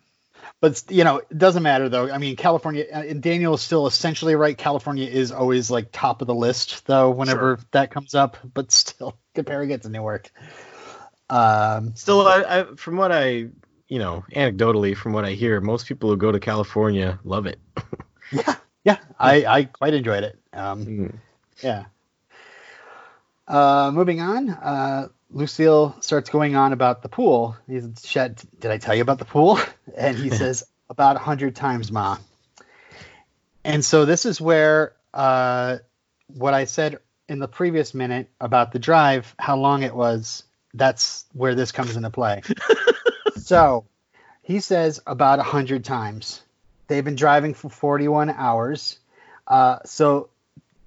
But 0.60 0.84
you 0.90 1.04
know, 1.04 1.18
it 1.18 1.38
doesn't 1.38 1.64
matter 1.64 1.90
though. 1.90 2.10
I 2.12 2.18
mean, 2.18 2.36
California 2.36 2.86
uh, 2.94 3.04
and 3.04 3.22
Daniel 3.22 3.54
is 3.54 3.62
still 3.62 3.88
essentially 3.88 4.36
right. 4.36 4.58
California 4.58 5.08
is 5.08 5.32
always 5.32 5.70
like 5.70 5.90
top 5.92 6.22
of 6.22 6.28
the 6.28 6.36
list 6.36 6.86
though 6.88 7.12
whenever 7.12 7.60
that 7.72 7.92
comes 7.92 8.16
up. 8.16 8.38
But 8.54 8.72
still, 8.72 9.18
comparing 9.36 9.72
it 9.72 9.84
to 9.84 9.90
Newark. 9.90 10.32
Um, 11.30 11.94
Still, 11.96 12.26
I, 12.26 12.44
I, 12.44 12.64
from 12.76 12.96
what 12.98 13.12
I, 13.12 13.50
you 13.90 14.00
know, 14.00 14.24
anecdotally, 14.34 14.96
from 14.96 15.12
what 15.14 15.26
I 15.26 15.32
hear, 15.32 15.60
most 15.60 15.86
people 15.86 16.10
who 16.10 16.18
go 16.18 16.32
to 16.32 16.40
California 16.40 17.20
love 17.26 17.46
it. 17.48 17.60
yeah, 18.32 18.56
yeah, 18.84 18.98
I 19.20 19.46
I 19.46 19.64
quite 19.66 19.94
enjoyed 19.94 20.24
it. 20.24 20.40
Um, 20.54 20.86
Mm. 20.86 21.16
yeah. 21.62 21.86
Uh, 23.48 23.92
moving 23.94 24.20
on, 24.20 24.50
uh, 24.50 25.08
Lucille 25.32 25.96
starts 26.02 26.30
going 26.30 26.56
on 26.56 26.74
about 26.74 27.02
the 27.02 27.10
pool. 27.10 27.56
He 27.68 27.80
says, 27.80 28.04
Shed, 28.06 28.42
did 28.60 28.72
I 28.72 28.78
tell 28.78 28.96
you 28.96 29.02
about 29.02 29.20
the 29.20 29.26
pool? 29.26 29.60
And 29.96 30.16
he 30.18 30.30
says, 30.42 30.64
about 30.90 31.16
a 31.16 31.20
hundred 31.20 31.56
times, 31.56 31.92
Ma. 31.92 32.18
And 33.64 33.84
so 33.84 34.06
this 34.06 34.26
is 34.26 34.40
where 34.40 34.94
uh, 35.14 35.78
what 36.28 36.54
I 36.54 36.66
said 36.66 37.00
in 37.28 37.40
the 37.40 37.48
previous 37.48 37.94
minute 37.94 38.30
about 38.40 38.72
the 38.72 38.80
drive, 38.80 39.34
how 39.40 39.58
long 39.58 39.84
it 39.84 39.96
was, 39.96 40.44
that's 40.74 41.26
where 41.34 41.56
this 41.56 41.72
comes 41.72 41.96
into 41.96 42.10
play. 42.10 42.42
so 43.38 43.86
he 44.44 44.60
says 44.60 45.02
about 45.08 45.40
a 45.40 45.44
100 45.44 45.84
times. 45.84 46.42
They've 46.88 47.04
been 47.04 47.16
driving 47.16 47.54
for 47.54 47.70
41 47.70 48.30
hours. 48.30 49.00
Uh, 49.48 49.80
so 49.86 50.30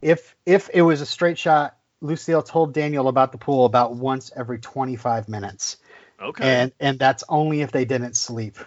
if 0.01 0.35
if 0.47 0.71
it 0.73 0.83
was 0.83 1.01
a 1.01 1.07
straight 1.07 1.39
shot, 1.39 1.77
Lucille 2.01 2.43
told 2.43 2.73
Daniel 2.73 3.09
about 3.09 3.33
the 3.33 3.39
pool 3.39 3.65
about 3.65 3.95
once 3.95 4.31
every 4.35 4.59
25 4.59 5.29
minutes. 5.29 5.77
Okay. 6.21 6.45
And 6.45 6.73
and 6.81 6.99
that's 6.99 7.25
only 7.29 7.63
if 7.63 7.73
they 7.73 7.85
didn't 7.85 8.15
sleep. 8.15 8.57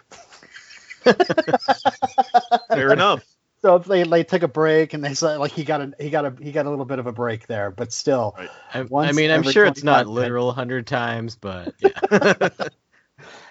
Fair 2.70 2.92
enough. 2.92 3.24
So 3.62 3.78
if 3.78 3.86
they, 3.86 4.04
they 4.04 4.24
took 4.24 4.44
a 4.44 4.48
break 4.48 4.94
and 4.94 5.04
they 5.04 5.14
said 5.14 5.38
like 5.38 5.52
he 5.52 5.64
got 5.64 5.82
a 5.82 5.94
he 6.00 6.10
got 6.10 6.26
a 6.26 6.34
he 6.42 6.52
got 6.52 6.66
a 6.66 6.70
little 6.70 6.86
bit 6.86 7.00
of 7.00 7.08
a 7.08 7.14
break 7.14 7.48
there, 7.48 7.72
but 7.72 7.94
still. 7.94 8.36
Right. 8.38 8.50
I, 8.74 8.80
I 8.80 9.12
mean, 9.14 9.32
I'm 9.32 9.44
sure 9.44 9.66
it's 9.66 9.82
25 9.82 9.86
not 9.86 10.08
literal 10.08 10.52
hundred 10.52 10.88
times, 10.88 11.36
but 11.36 11.74
yeah. 11.80 12.50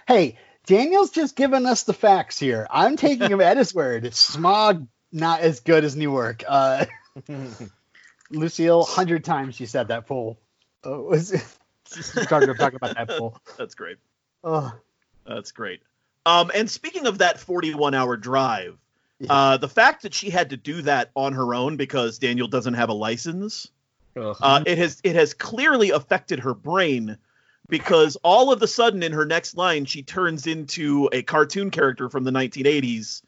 Hey, 0.09 0.37
Daniel's 0.67 1.11
just 1.11 1.37
giving 1.37 1.65
us 1.65 1.85
the 1.85 1.93
facts 1.93 2.39
here. 2.39 2.67
I'm 2.71 2.97
taking 2.97 3.31
him 3.31 3.41
at 3.41 3.57
his 3.57 3.73
word. 3.75 4.13
Smog 4.15 4.87
not 5.13 5.41
as 5.41 5.61
good 5.61 5.85
as 5.85 5.97
Newark. 5.97 6.43
Uh, 6.47 6.87
Lucille, 8.33 8.85
hundred 8.85 9.25
times 9.25 9.55
she 9.55 9.67
said 9.67 9.89
that 9.89 10.07
pool. 10.07 10.39
Oh, 10.85 11.03
was 11.11 11.33
started 11.85 12.47
to 12.47 12.55
talk 12.55 12.75
about 12.75 12.95
that 12.97 13.09
pool. 13.09 13.39
That's 13.59 13.75
great. 13.75 13.99
Oh, 14.45 14.73
That's 15.27 15.53
great. 15.53 15.81
Um, 16.27 16.51
and 16.55 16.71
speaking 16.71 17.07
of 17.07 17.19
that 17.19 17.39
41 17.41 17.95
hour 17.95 18.17
drive, 18.17 18.79
Yeah. 19.19 19.33
uh, 19.33 19.57
the 19.57 19.69
fact 19.69 20.03
that 20.03 20.15
she 20.15 20.31
had 20.31 20.51
to 20.51 20.57
do 20.57 20.83
that 20.83 21.11
on 21.15 21.33
her 21.33 21.55
own 21.55 21.77
because 21.77 22.19
Daniel 22.19 22.49
doesn't 22.49 22.75
have 22.75 22.89
a 22.89 22.95
license, 22.95 23.69
Ugh. 24.17 24.37
uh, 24.41 24.63
it 24.67 24.79
has 24.79 25.01
it 25.05 25.15
has 25.17 25.35
clearly 25.35 25.91
affected 25.91 26.41
her 26.41 26.55
brain 26.55 27.19
because 27.73 28.17
all 28.17 28.53
of 28.53 28.61
a 28.61 28.67
sudden 28.67 29.03
in 29.03 29.13
her 29.13 29.25
next 29.25 29.57
line 29.57 29.87
she 29.87 30.03
turns 30.03 30.47
into 30.47 31.09
a 31.11 31.23
cartoon 31.23 31.71
character 31.71 32.11
from 32.11 32.23
the 32.23 32.31
1980s 32.31 33.23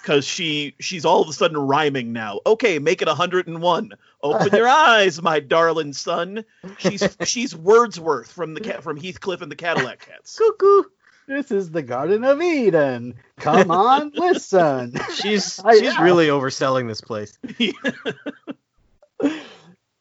because 0.00 0.24
she 0.26 0.74
she's 0.80 1.04
all 1.04 1.20
of 1.20 1.28
a 1.28 1.34
sudden 1.34 1.58
rhyming 1.58 2.10
now. 2.10 2.40
Okay, 2.46 2.78
make 2.78 3.02
it 3.02 3.08
101. 3.08 3.92
Open 4.22 4.56
your 4.56 4.68
eyes, 4.70 5.20
my 5.20 5.38
darling 5.38 5.92
son. 5.92 6.46
She's 6.78 7.14
she's 7.24 7.54
Wordsworth 7.54 8.32
from 8.32 8.54
the 8.54 8.62
cat 8.62 8.82
from 8.82 8.96
Heathcliff 8.96 9.42
and 9.42 9.52
the 9.52 9.56
Cadillac 9.56 10.06
Cats. 10.06 10.38
cuckoo! 10.38 10.84
This 11.28 11.50
is 11.50 11.70
the 11.70 11.82
Garden 11.82 12.24
of 12.24 12.40
Eden. 12.40 13.16
Come 13.36 13.70
on, 13.70 14.12
listen. 14.14 14.94
she's 15.14 15.60
she's 15.72 15.82
yeah. 15.82 16.02
really 16.02 16.28
overselling 16.28 16.88
this 16.88 17.02
place. 17.02 17.38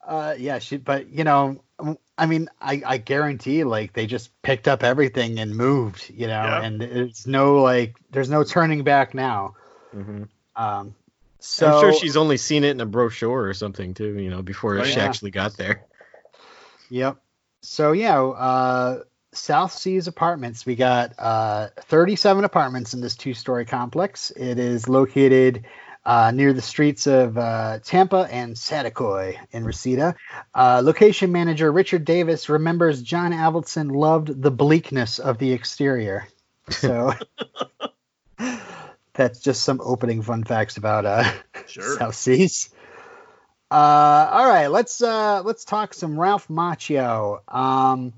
Uh, 0.08 0.36
yeah, 0.40 0.58
she. 0.58 0.78
But 0.78 1.10
you 1.10 1.24
know, 1.24 1.62
I 2.18 2.26
mean, 2.26 2.50
I, 2.62 2.82
I 2.86 2.98
guarantee, 2.98 3.64
like, 3.64 3.94
they 3.94 4.06
just 4.06 4.30
picked 4.42 4.68
up 4.68 4.84
everything 4.84 5.40
and 5.40 5.56
moved. 5.56 6.10
You 6.14 6.28
know, 6.28 6.44
Yeah. 6.44 6.62
and 6.62 6.82
it's 6.84 7.26
no 7.26 7.62
like, 7.62 7.96
there's 8.12 8.30
no 8.30 8.44
turning 8.44 8.84
back 8.84 9.14
now. 9.14 9.56
hmm 9.94 10.24
Um, 10.56 10.96
so 11.40 11.68
I'm 11.68 11.80
sure 11.82 11.94
she's 11.94 12.18
only 12.18 12.38
seen 12.38 12.64
it 12.66 12.72
in 12.72 12.82
a 12.82 12.86
brochure 12.86 13.48
or 13.48 13.54
something 13.54 13.94
too, 13.94 14.20
you 14.20 14.30
know, 14.30 14.42
before 14.42 14.76
Right. 14.76 14.86
she 14.86 15.00
Yeah. 15.00 15.06
actually 15.06 15.32
got 15.32 15.56
there. 15.58 15.86
Yep. 16.90 17.18
So 17.62 17.92
yeah, 17.94 18.22
uh, 18.22 19.04
South 19.34 19.72
Seas 19.74 20.08
Apartments. 20.08 20.66
We 20.66 20.76
got 20.76 21.14
uh, 21.18 21.70
37 21.82 22.44
apartments 22.44 22.94
in 22.94 23.02
this 23.02 23.16
two-story 23.16 23.66
complex. 23.66 24.32
It 24.32 24.60
is 24.60 24.90
located 24.90 25.66
uh, 26.06 26.32
near 26.32 26.54
the 26.54 26.62
streets 26.62 27.08
of 27.08 27.38
uh, 27.38 27.80
Tampa 27.84 28.28
and 28.32 28.56
Saticoy 28.56 29.38
in 29.52 29.64
Reseda. 29.66 30.16
Uh, 30.54 30.82
location 30.84 31.32
manager 31.32 31.72
Richard 31.72 32.06
Davis 32.06 32.50
remembers 32.50 33.02
John 33.02 33.32
Avildsen 33.32 33.92
loved 33.92 34.42
the 34.42 34.52
bleakness 34.52 35.20
of 35.20 35.38
the 35.38 35.52
exterior. 35.52 36.28
So 36.70 37.14
that's 39.14 39.40
just 39.42 39.64
some 39.64 39.82
opening 39.84 40.22
fun 40.22 40.44
facts 40.44 40.78
about 40.78 41.06
uh, 41.06 41.24
Sure. 41.68 41.98
South 41.98 42.16
Seas. 42.16 42.70
Uh, 43.72 44.30
all 44.32 44.48
right, 44.50 44.68
let's 44.68 45.00
uh, 45.02 45.44
let's 45.44 45.64
talk 45.64 45.94
some 45.94 46.20
Ralph 46.20 46.48
Macchio. 46.48 47.42
Um, 47.54 48.14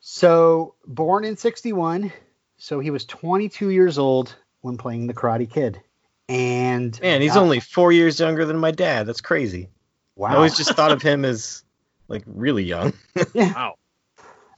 so 0.00 0.74
born 0.86 1.26
in 1.26 1.36
'61, 1.36 2.10
so 2.56 2.80
he 2.80 2.90
was 2.90 3.04
22 3.04 3.68
years 3.68 3.98
old 3.98 4.34
when 4.62 4.78
playing 4.78 5.08
the 5.08 5.14
Karate 5.14 5.50
Kid, 5.50 5.80
and 6.28 6.98
Man, 7.00 7.20
he's 7.20 7.36
uh, 7.36 7.40
only 7.40 7.60
four 7.60 7.92
years 7.92 8.18
younger 8.18 8.44
than 8.44 8.58
my 8.58 8.70
dad. 8.70 9.06
That's 9.06 9.20
crazy. 9.20 9.68
wow. 10.16 10.30
I 10.30 10.34
always 10.36 10.56
just 10.56 10.74
thought 10.74 10.92
of 10.92 11.02
him 11.02 11.24
as 11.24 11.62
like 12.08 12.22
really 12.26 12.64
young. 12.64 12.92
Wow. 13.34 13.74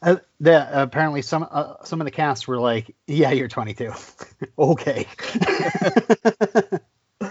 Uh, 0.00 0.16
the, 0.38 0.82
apparently 0.82 1.22
some 1.22 1.46
uh, 1.50 1.74
some 1.84 2.00
of 2.00 2.04
the 2.04 2.12
cast 2.12 2.46
were 2.46 2.58
like, 2.58 2.94
"Yeah, 3.08 3.32
you're 3.32 3.48
22." 3.48 3.92
okay. 4.58 5.08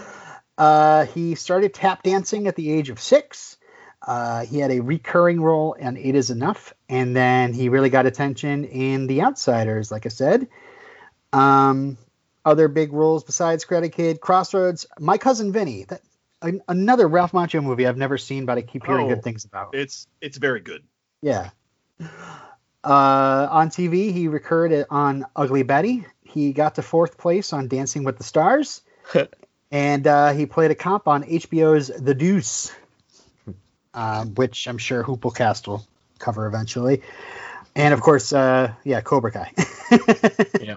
uh, 0.58 1.06
he 1.06 1.34
started 1.34 1.72
tap 1.72 2.02
dancing 2.02 2.46
at 2.46 2.56
the 2.56 2.70
age 2.70 2.90
of 2.90 3.00
six. 3.00 3.56
Uh, 4.06 4.44
he 4.44 4.58
had 4.58 4.70
a 4.70 4.80
recurring 4.80 5.40
role 5.40 5.72
in 5.72 5.96
Eight 5.96 6.14
Is 6.14 6.30
Enough, 6.30 6.74
and 6.90 7.16
then 7.16 7.54
he 7.54 7.70
really 7.70 7.90
got 7.90 8.04
attention 8.04 8.64
in 8.64 9.06
The 9.06 9.22
Outsiders, 9.22 9.90
like 9.90 10.04
I 10.04 10.10
said. 10.10 10.48
Um, 11.32 11.96
other 12.48 12.68
big 12.68 12.92
roles 12.92 13.22
besides 13.24 13.64
Karate 13.64 13.92
Kid, 13.92 14.20
Crossroads, 14.20 14.86
My 14.98 15.18
Cousin 15.18 15.52
Vinny. 15.52 15.84
That, 15.84 16.00
an, 16.40 16.62
another 16.68 17.06
Ralph 17.08 17.32
Macchio 17.32 17.62
movie 17.62 17.86
I've 17.86 17.96
never 17.96 18.16
seen, 18.18 18.46
but 18.46 18.58
I 18.58 18.62
keep 18.62 18.86
hearing 18.86 19.06
Oh. 19.06 19.14
good 19.14 19.22
things 19.22 19.44
about. 19.44 19.74
It's 19.74 20.06
it's 20.20 20.38
very 20.38 20.60
good. 20.60 20.82
Yeah. 21.20 21.50
Uh, 22.84 23.48
on 23.50 23.70
TV, 23.70 24.12
he 24.12 24.28
recurred 24.28 24.86
on 24.88 25.26
Ugly 25.34 25.64
Betty. 25.64 26.06
He 26.22 26.52
got 26.52 26.76
to 26.76 26.82
fourth 26.82 27.18
place 27.18 27.52
on 27.52 27.68
Dancing 27.68 28.04
with 28.04 28.18
the 28.18 28.24
Stars, 28.24 28.82
and 29.70 30.06
uh, 30.06 30.32
he 30.32 30.46
played 30.46 30.70
a 30.70 30.74
cop 30.76 31.08
on 31.08 31.24
HBO's 31.24 31.88
The 31.88 32.14
Deuce, 32.14 32.72
um, 33.94 34.34
which 34.36 34.68
I'm 34.68 34.78
sure 34.78 35.02
Hooplecast 35.02 35.66
will 35.66 35.84
cover 36.18 36.46
eventually. 36.46 37.02
And 37.74 37.92
of 37.92 38.00
course, 38.00 38.32
uh, 38.32 38.72
yeah, 38.84 39.00
Cobra 39.00 39.32
Kai. 39.32 39.52
Yeah. 40.60 40.76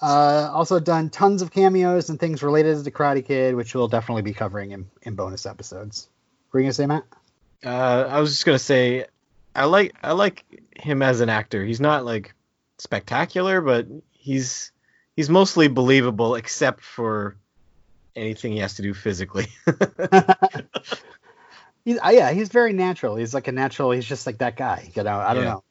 Uh, 0.00 0.50
also 0.52 0.78
done 0.78 1.10
tons 1.10 1.42
of 1.42 1.50
cameos 1.50 2.10
and 2.10 2.20
things 2.20 2.42
related 2.42 2.76
to 2.76 2.82
the 2.82 2.90
Karate 2.90 3.24
Kid, 3.24 3.54
which 3.54 3.74
we'll 3.74 3.88
definitely 3.88 4.22
be 4.22 4.34
covering 4.34 4.72
in, 4.72 4.86
in 5.02 5.14
bonus 5.14 5.46
episodes. 5.46 6.08
Were 6.52 6.60
you 6.60 6.64
gonna 6.64 6.74
say, 6.74 6.86
Matt? 6.86 7.04
Uh, 7.64 8.06
I 8.10 8.20
was 8.20 8.32
just 8.32 8.44
gonna 8.44 8.58
say, 8.58 9.06
I 9.54 9.64
like 9.64 9.94
I 10.02 10.12
like 10.12 10.44
him 10.76 11.02
as 11.02 11.20
an 11.20 11.30
actor. 11.30 11.64
He's 11.64 11.80
not 11.80 12.04
like 12.04 12.34
spectacular, 12.78 13.62
but 13.62 13.86
he's 14.12 14.70
he's 15.16 15.30
mostly 15.30 15.68
believable, 15.68 16.34
except 16.34 16.84
for 16.84 17.36
anything 18.14 18.52
he 18.52 18.58
has 18.58 18.74
to 18.74 18.82
do 18.82 18.92
physically. 18.92 19.46
he's, 21.84 21.98
uh, 21.98 22.10
yeah, 22.10 22.32
he's 22.32 22.48
very 22.48 22.72
natural. 22.72 23.16
He's 23.16 23.34
like 23.34 23.48
a 23.48 23.52
natural. 23.52 23.90
He's 23.92 24.04
just 24.04 24.26
like 24.26 24.38
that 24.38 24.56
guy. 24.56 24.90
You 24.94 25.02
know, 25.02 25.18
I 25.18 25.34
don't 25.34 25.44
Yeah. 25.44 25.52
know. 25.52 25.62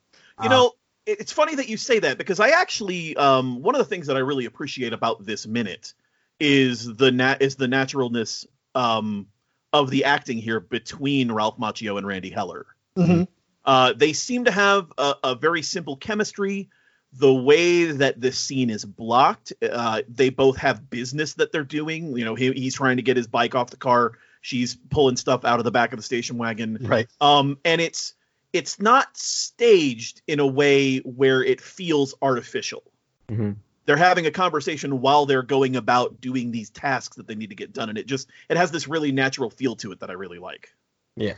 You 0.42 0.50
know, 0.50 0.72
it's 1.06 1.32
funny 1.32 1.56
that 1.56 1.70
you 1.70 1.78
say 1.78 2.00
that 2.00 2.18
because 2.18 2.40
I 2.40 2.50
actually 2.50 3.16
um, 3.16 3.62
one 3.62 3.76
of 3.76 3.80
the 3.80 3.86
things 3.86 4.08
that 4.08 4.16
I 4.16 4.22
really 4.22 4.46
appreciate 4.46 4.94
about 4.94 5.26
this 5.26 5.46
minute 5.46 5.94
is 6.40 6.86
the 6.86 7.12
nat 7.12 7.42
is 7.42 7.56
the 7.56 7.68
naturalness 7.68 8.46
um, 8.74 9.28
of 9.72 9.90
the 9.90 10.06
acting 10.06 10.38
here 10.38 10.60
between 10.60 11.32
Ralph 11.32 11.58
Macchio 11.58 11.98
and 11.98 12.06
Randee 12.06 12.34
Heller. 12.34 12.66
mhm. 12.98 13.28
Uh, 13.64 13.94
they 13.94 14.14
seem 14.14 14.46
to 14.46 14.52
have 14.52 14.92
a, 14.98 15.16
a 15.24 15.36
very 15.36 15.64
simple 15.64 15.98
chemistry. 15.98 16.70
The 17.14 17.34
way 17.34 17.86
that 17.86 18.22
this 18.22 18.38
scene 18.38 18.70
is 18.70 18.86
blocked, 18.86 19.54
uh, 19.64 20.04
they 20.08 20.30
both 20.30 20.58
have 20.58 20.90
business 20.90 21.34
that 21.36 21.52
they're 21.52 21.64
doing. 21.64 22.16
You 22.16 22.26
know, 22.26 22.36
he, 22.36 22.52
he's 22.52 22.76
trying 22.76 22.98
to 22.98 23.04
get 23.04 23.18
his 23.18 23.26
bike 23.26 23.56
off 23.56 23.72
the 23.72 23.78
car. 23.78 24.14
She's 24.42 24.76
pulling 24.76 25.16
stuff 25.16 25.46
out 25.46 25.60
of 25.60 25.66
the 25.66 25.72
back 25.72 25.94
of 25.94 25.98
the 25.98 26.04
station 26.04 26.38
wagon 26.38 26.78
right. 26.82 27.08
um 27.20 27.58
and 27.66 27.82
it's 27.82 28.14
it's 28.56 28.80
not 28.80 29.16
staged 29.18 30.22
in 30.28 30.40
a 30.40 30.48
way 30.48 31.00
where 31.00 31.44
it 31.44 31.60
feels 31.62 32.16
artificial 32.22 32.84
Mhm. 33.30 33.56
they're 33.86 33.98
having 33.98 34.26
a 34.26 34.32
conversation 34.32 35.02
while 35.02 35.26
they're 35.26 35.44
going 35.44 35.76
about 35.76 36.20
doing 36.22 36.52
these 36.52 36.70
tasks 36.70 37.18
that 37.18 37.28
they 37.28 37.36
need 37.36 37.50
to 37.50 37.56
get 37.56 37.74
done 37.74 37.90
and 37.90 37.98
it 37.98 38.08
just 38.08 38.30
it 38.50 38.58
has 38.58 38.72
this 38.72 38.88
really 38.88 39.12
natural 39.12 39.50
feel 39.50 39.76
to 39.76 39.92
it 39.92 40.00
that 40.00 40.10
i 40.10 40.14
really 40.14 40.40
like 40.40 40.70
Yeah. 41.16 41.34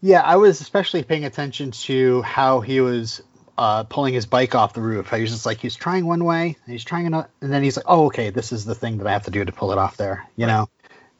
Yeah, 0.00 0.20
I 0.20 0.36
was 0.36 0.60
especially 0.60 1.02
paying 1.02 1.24
attention 1.24 1.70
to 1.70 2.20
how 2.22 2.60
he 2.60 2.80
was 2.82 3.22
uh, 3.56 3.84
pulling 3.84 4.12
his 4.12 4.26
bike 4.26 4.54
off 4.54 4.74
the 4.74 4.82
roof. 4.82 5.08
He 5.10 5.22
was 5.22 5.30
just 5.30 5.46
like 5.46 5.58
he's 5.58 5.76
trying 5.76 6.04
one 6.04 6.24
way, 6.24 6.58
and 6.64 6.72
he's 6.72 6.84
trying 6.84 7.06
another, 7.06 7.30
and 7.40 7.50
then 7.50 7.62
he's 7.62 7.78
like, 7.78 7.86
"Oh, 7.88 8.06
okay, 8.06 8.28
this 8.28 8.52
is 8.52 8.66
the 8.66 8.74
thing 8.74 8.98
that 8.98 9.06
I 9.06 9.12
have 9.12 9.24
to 9.24 9.30
do 9.30 9.42
to 9.42 9.52
pull 9.52 9.72
it 9.72 9.78
off 9.78 9.96
there." 9.96 10.26
You 10.36 10.46
know, 10.46 10.68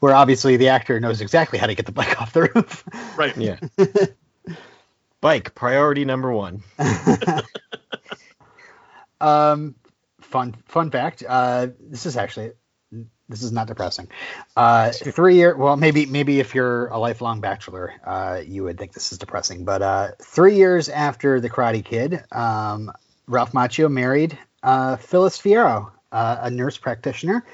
where 0.00 0.14
obviously 0.14 0.58
the 0.58 0.68
actor 0.68 1.00
knows 1.00 1.22
exactly 1.22 1.58
how 1.58 1.66
to 1.66 1.74
get 1.74 1.86
the 1.86 1.92
bike 1.92 2.20
off 2.20 2.34
the 2.34 2.50
roof. 2.54 2.84
right 3.16 3.34
Yeah. 3.38 3.56
Bike 5.25 5.54
priority 5.54 6.04
number 6.04 6.31
one. 6.31 6.62
um, 9.23 9.75
fun 10.21 10.54
fun 10.66 10.90
fact. 10.90 11.25
Uh, 11.26 11.69
this 11.81 12.04
is 12.04 12.19
actually 12.19 12.50
this 13.31 13.43
is 13.43 13.50
not 13.50 13.66
depressing. 13.66 14.09
Uh, 14.54 14.90
three 14.90 15.37
year, 15.37 15.57
well, 15.57 15.78
maybe 15.78 16.04
maybe 16.04 16.40
if 16.40 16.54
you're 16.54 16.88
a 16.88 16.99
lifelong 16.99 17.40
bachelor, 17.40 17.95
uh, 18.07 18.43
you 18.47 18.64
would 18.64 18.76
think 18.76 18.93
this 18.93 19.12
is 19.12 19.19
depressing. 19.19 19.64
But 19.64 19.81
uh, 19.81 20.09
three 20.21 20.57
years 20.57 20.90
after 20.90 21.40
the 21.40 21.49
Karate 21.49 21.83
Kid, 21.83 22.23
um, 22.31 22.93
Ralph 23.26 23.52
Macchio 23.52 23.90
married 23.90 24.38
uh, 24.62 24.97
Phyllis 24.97 25.40
Fierro, 25.40 25.90
uh, 26.12 26.37
a 26.43 26.50
nurse 26.50 26.76
practitioner 26.76 27.47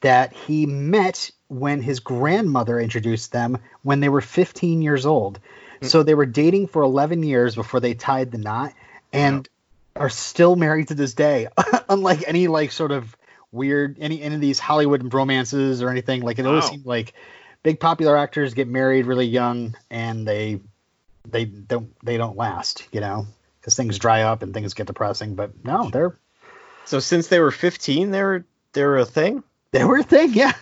that 0.00 0.32
he 0.32 0.64
met 0.64 1.30
when 1.48 1.82
his 1.82 2.00
grandmother 2.00 2.80
introduced 2.80 3.32
them 3.32 3.58
when 3.82 4.00
they 4.00 4.08
were 4.08 4.22
15 4.22 4.80
years 4.80 5.04
old. 5.04 5.40
So 5.82 6.02
they 6.02 6.14
were 6.14 6.26
dating 6.26 6.68
for 6.68 6.82
11 6.82 7.22
years 7.22 7.54
before 7.54 7.80
they 7.80 7.94
tied 7.94 8.30
the 8.32 8.38
knot, 8.38 8.72
and 9.12 9.48
are 9.96 10.10
still 10.10 10.54
married 10.56 10.88
to 10.88 10.94
this 10.94 11.14
day. 11.14 11.48
Unlike 11.88 12.24
any 12.26 12.46
like 12.48 12.72
sort 12.72 12.92
of 12.92 13.16
weird 13.50 13.96
any 14.00 14.22
any 14.22 14.34
of 14.34 14.40
these 14.40 14.58
Hollywood 14.58 15.12
romances 15.12 15.82
or 15.82 15.90
anything. 15.90 16.22
Like 16.22 16.38
it 16.38 16.46
always 16.46 16.64
Wow. 16.64 16.70
seemed 16.70 16.86
like 16.86 17.14
big 17.62 17.80
popular 17.80 18.16
actors 18.16 18.54
get 18.54 18.68
married 18.68 19.06
really 19.06 19.26
young 19.26 19.76
and 19.90 20.26
they 20.26 20.60
they 21.28 21.44
don't 21.44 21.90
they 22.04 22.16
don't 22.16 22.36
last, 22.36 22.86
you 22.92 23.00
know, 23.00 23.26
because 23.60 23.74
things 23.74 23.98
dry 23.98 24.22
up 24.22 24.42
and 24.42 24.54
things 24.54 24.74
get 24.74 24.86
depressing. 24.86 25.34
But 25.34 25.64
no, 25.64 25.90
they're 25.90 26.18
So 26.84 27.00
since 27.00 27.28
they 27.28 27.40
were 27.40 27.50
15, 27.50 28.10
they 28.10 28.22
were 28.22 28.44
they 28.72 28.84
were 28.84 28.98
a 28.98 29.04
thing. 29.06 29.42
they 29.72 29.84
were 29.84 29.98
a 29.98 30.02
thing, 30.04 30.32
yeah. 30.34 30.52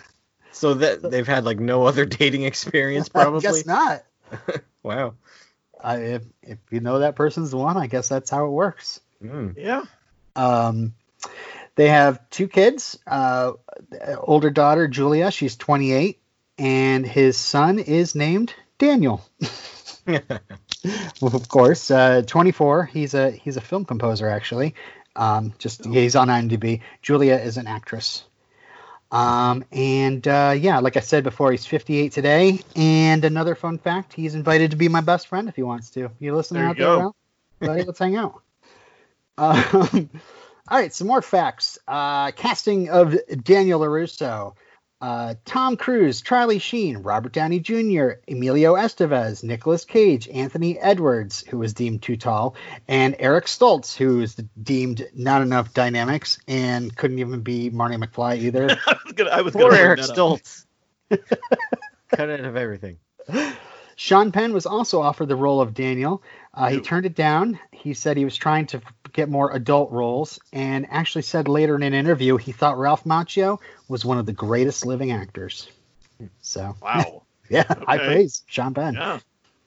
So 0.53 0.75
that 0.75 1.03
they've 1.03 1.27
had 1.27 1.45
like 1.45 1.61
no 1.61 1.85
other 1.85 2.07
dating 2.07 2.43
experience, 2.45 3.09
I 3.15 3.25
probably. 3.25 3.41
guess 3.43 3.67
not. 3.67 4.05
Wow. 4.87 5.15
I, 5.83 5.97
if 5.97 6.23
if 6.43 6.59
you 6.71 6.79
know 6.79 7.01
that 7.01 7.17
person's 7.17 7.51
the 7.51 7.57
one, 7.57 7.77
I 7.77 7.89
guess 7.89 8.09
that's 8.09 8.31
how 8.31 8.47
it 8.47 8.51
works. 8.51 9.01
Mm. 9.23 9.55
Yeah. 9.59 9.83
Um, 10.37 10.95
they 11.75 11.89
have 11.89 12.31
two 12.31 12.47
kids. 12.47 12.97
Uh, 13.05 13.55
older 14.19 14.51
daughter 14.51 14.87
Julia, 14.87 15.33
she's 15.33 15.57
28, 15.57 16.21
and 16.57 17.05
his 17.05 17.37
son 17.37 17.81
is 17.81 18.15
named 18.15 18.55
Daniel. 18.79 19.25
Of 21.21 21.49
course, 21.49 21.91
uh, 21.91 22.23
24. 22.25 22.85
He's 22.85 23.15
a 23.15 23.33
he's 23.33 23.57
a 23.57 23.61
film 23.61 23.85
composer 23.85 24.29
actually. 24.29 24.77
Um, 25.17 25.53
just 25.59 25.85
he's 25.85 26.15
on 26.15 26.29
IMDb. 26.29 26.83
Julia 27.03 27.35
is 27.35 27.57
an 27.57 27.67
actress. 27.67 28.23
Um, 29.11 29.65
and 29.73 30.27
uh, 30.27 30.55
yeah, 30.59 30.79
like 30.81 30.97
I 30.97 31.01
said 31.01 31.25
before, 31.25 31.51
he's 31.53 31.67
58 31.67 32.13
today. 32.13 32.61
And 32.75 33.25
another 33.25 33.55
fun 33.55 33.79
fact: 33.79 34.13
he's 34.13 34.35
invited 34.35 34.73
to 34.73 34.77
be 34.77 34.89
my 34.89 35.01
best 35.01 35.29
friend 35.29 35.49
if 35.49 35.57
he 35.57 35.63
wants 35.63 35.91
to. 35.91 36.11
You 36.19 36.35
listening 36.35 36.63
There 36.63 36.77
you 36.77 36.85
out 36.85 36.97
there. 36.97 36.99
Ralph? 36.99 37.17
Buddy, 37.61 37.83
let's 37.85 37.99
hang 37.99 38.17
out. 38.17 38.43
Um, 39.39 40.09
all 40.69 40.79
right, 40.79 40.95
some 40.95 41.07
more 41.07 41.21
facts. 41.21 41.79
Uh, 41.87 42.31
casting 42.31 42.89
of 42.89 43.15
Daniel 43.45 43.81
LaRusso. 43.81 44.55
Uh, 45.01 45.35
Tom 45.45 45.77
Cruise, 45.77 46.23
Charlie 46.23 46.59
Sheen, 46.59 46.99
Robert 46.99 47.33
Downey 47.33 47.61
Jr., 47.61 48.13
Emilio 48.29 48.75
Estevez, 48.77 49.45
Nicolas 49.45 49.85
Cage, 49.85 50.27
Anthony 50.29 50.79
Edwards, 50.79 51.45
who 51.49 51.59
was 51.59 51.75
deemed 51.75 52.03
too 52.03 52.17
tall, 52.17 52.55
and 52.89 53.15
Eric 53.19 53.45
Stoltz, 53.45 53.95
who 53.95 54.19
was 54.19 54.35
deemed 54.63 55.07
not 55.15 55.43
enough 55.43 55.75
dynamics 55.75 56.39
and 56.49 56.95
couldn't 56.97 57.19
even 57.19 57.41
be 57.43 57.69
Marty 57.69 57.97
McFly 57.97 58.39
either. 58.39 58.71
I 58.87 58.97
was 59.05 59.13
gonna. 59.13 59.31
I 59.31 59.41
was 59.43 59.53
Poor 59.53 59.71
gonna 59.71 59.83
Eric 59.83 60.01
that. 60.01 60.17
Stoltz. 60.17 60.65
Cut 61.11 62.31
out 62.31 62.41
of 62.41 62.57
everything. 62.57 62.99
Sean 63.97 64.31
Penn 64.31 64.53
was 64.53 64.67
also 64.67 65.01
offered 65.01 65.29
the 65.29 65.37
role 65.37 65.61
of 65.61 65.75
Daniel. 65.75 66.23
Uh, 66.55 66.69
he 66.69 66.81
turned 66.81 67.07
it 67.07 67.15
down. 67.15 67.59
He 67.73 67.95
said 67.95 68.17
he 68.17 68.25
was 68.25 68.37
trying 68.37 68.67
to 68.67 68.79
f- 68.79 69.06
get 69.17 69.29
more 69.29 69.51
adult 69.53 69.91
roles, 69.91 70.39
and 70.53 70.87
actually 70.91 71.23
said 71.23 71.49
later 71.49 71.75
in 71.75 71.83
an 71.83 71.95
interview 71.95 72.37
he 72.37 72.53
thought 72.53 72.79
Ralph 72.79 73.05
Macchio 73.05 73.59
was 73.89 74.05
one 74.05 74.19
of 74.19 74.27
the 74.27 74.33
greatest 74.33 74.87
living 74.87 75.11
actors. 75.11 75.69
So, 76.41 76.77
Wow. 76.81 77.23
yeah, 77.49 77.65
high 77.87 77.99
praise, 77.99 78.43
Sean 78.47 78.75
Penn. 78.75 78.95
Yeah. 78.95 79.19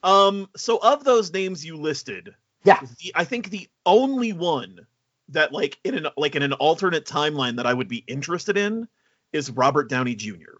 Um. 0.02 0.48
So 0.56 0.78
of 0.82 1.04
those 1.04 1.32
names 1.32 1.64
you 1.64 1.76
listed, 1.76 2.34
Yeah. 2.64 2.80
the, 3.02 3.12
I 3.14 3.24
think 3.24 3.50
the 3.50 3.68
only 3.84 4.32
one 4.32 4.86
that 5.30 5.52
like 5.52 5.78
in 5.84 5.94
an 5.94 6.06
like 6.16 6.36
in 6.36 6.42
an 6.42 6.52
alternate 6.54 7.04
timeline 7.04 7.56
that 7.56 7.66
I 7.66 7.74
would 7.74 7.88
be 7.88 8.04
interested 8.06 8.56
in 8.56 8.88
is 9.32 9.50
Robert 9.50 9.88
Downey 9.88 10.14
Jr. 10.14 10.56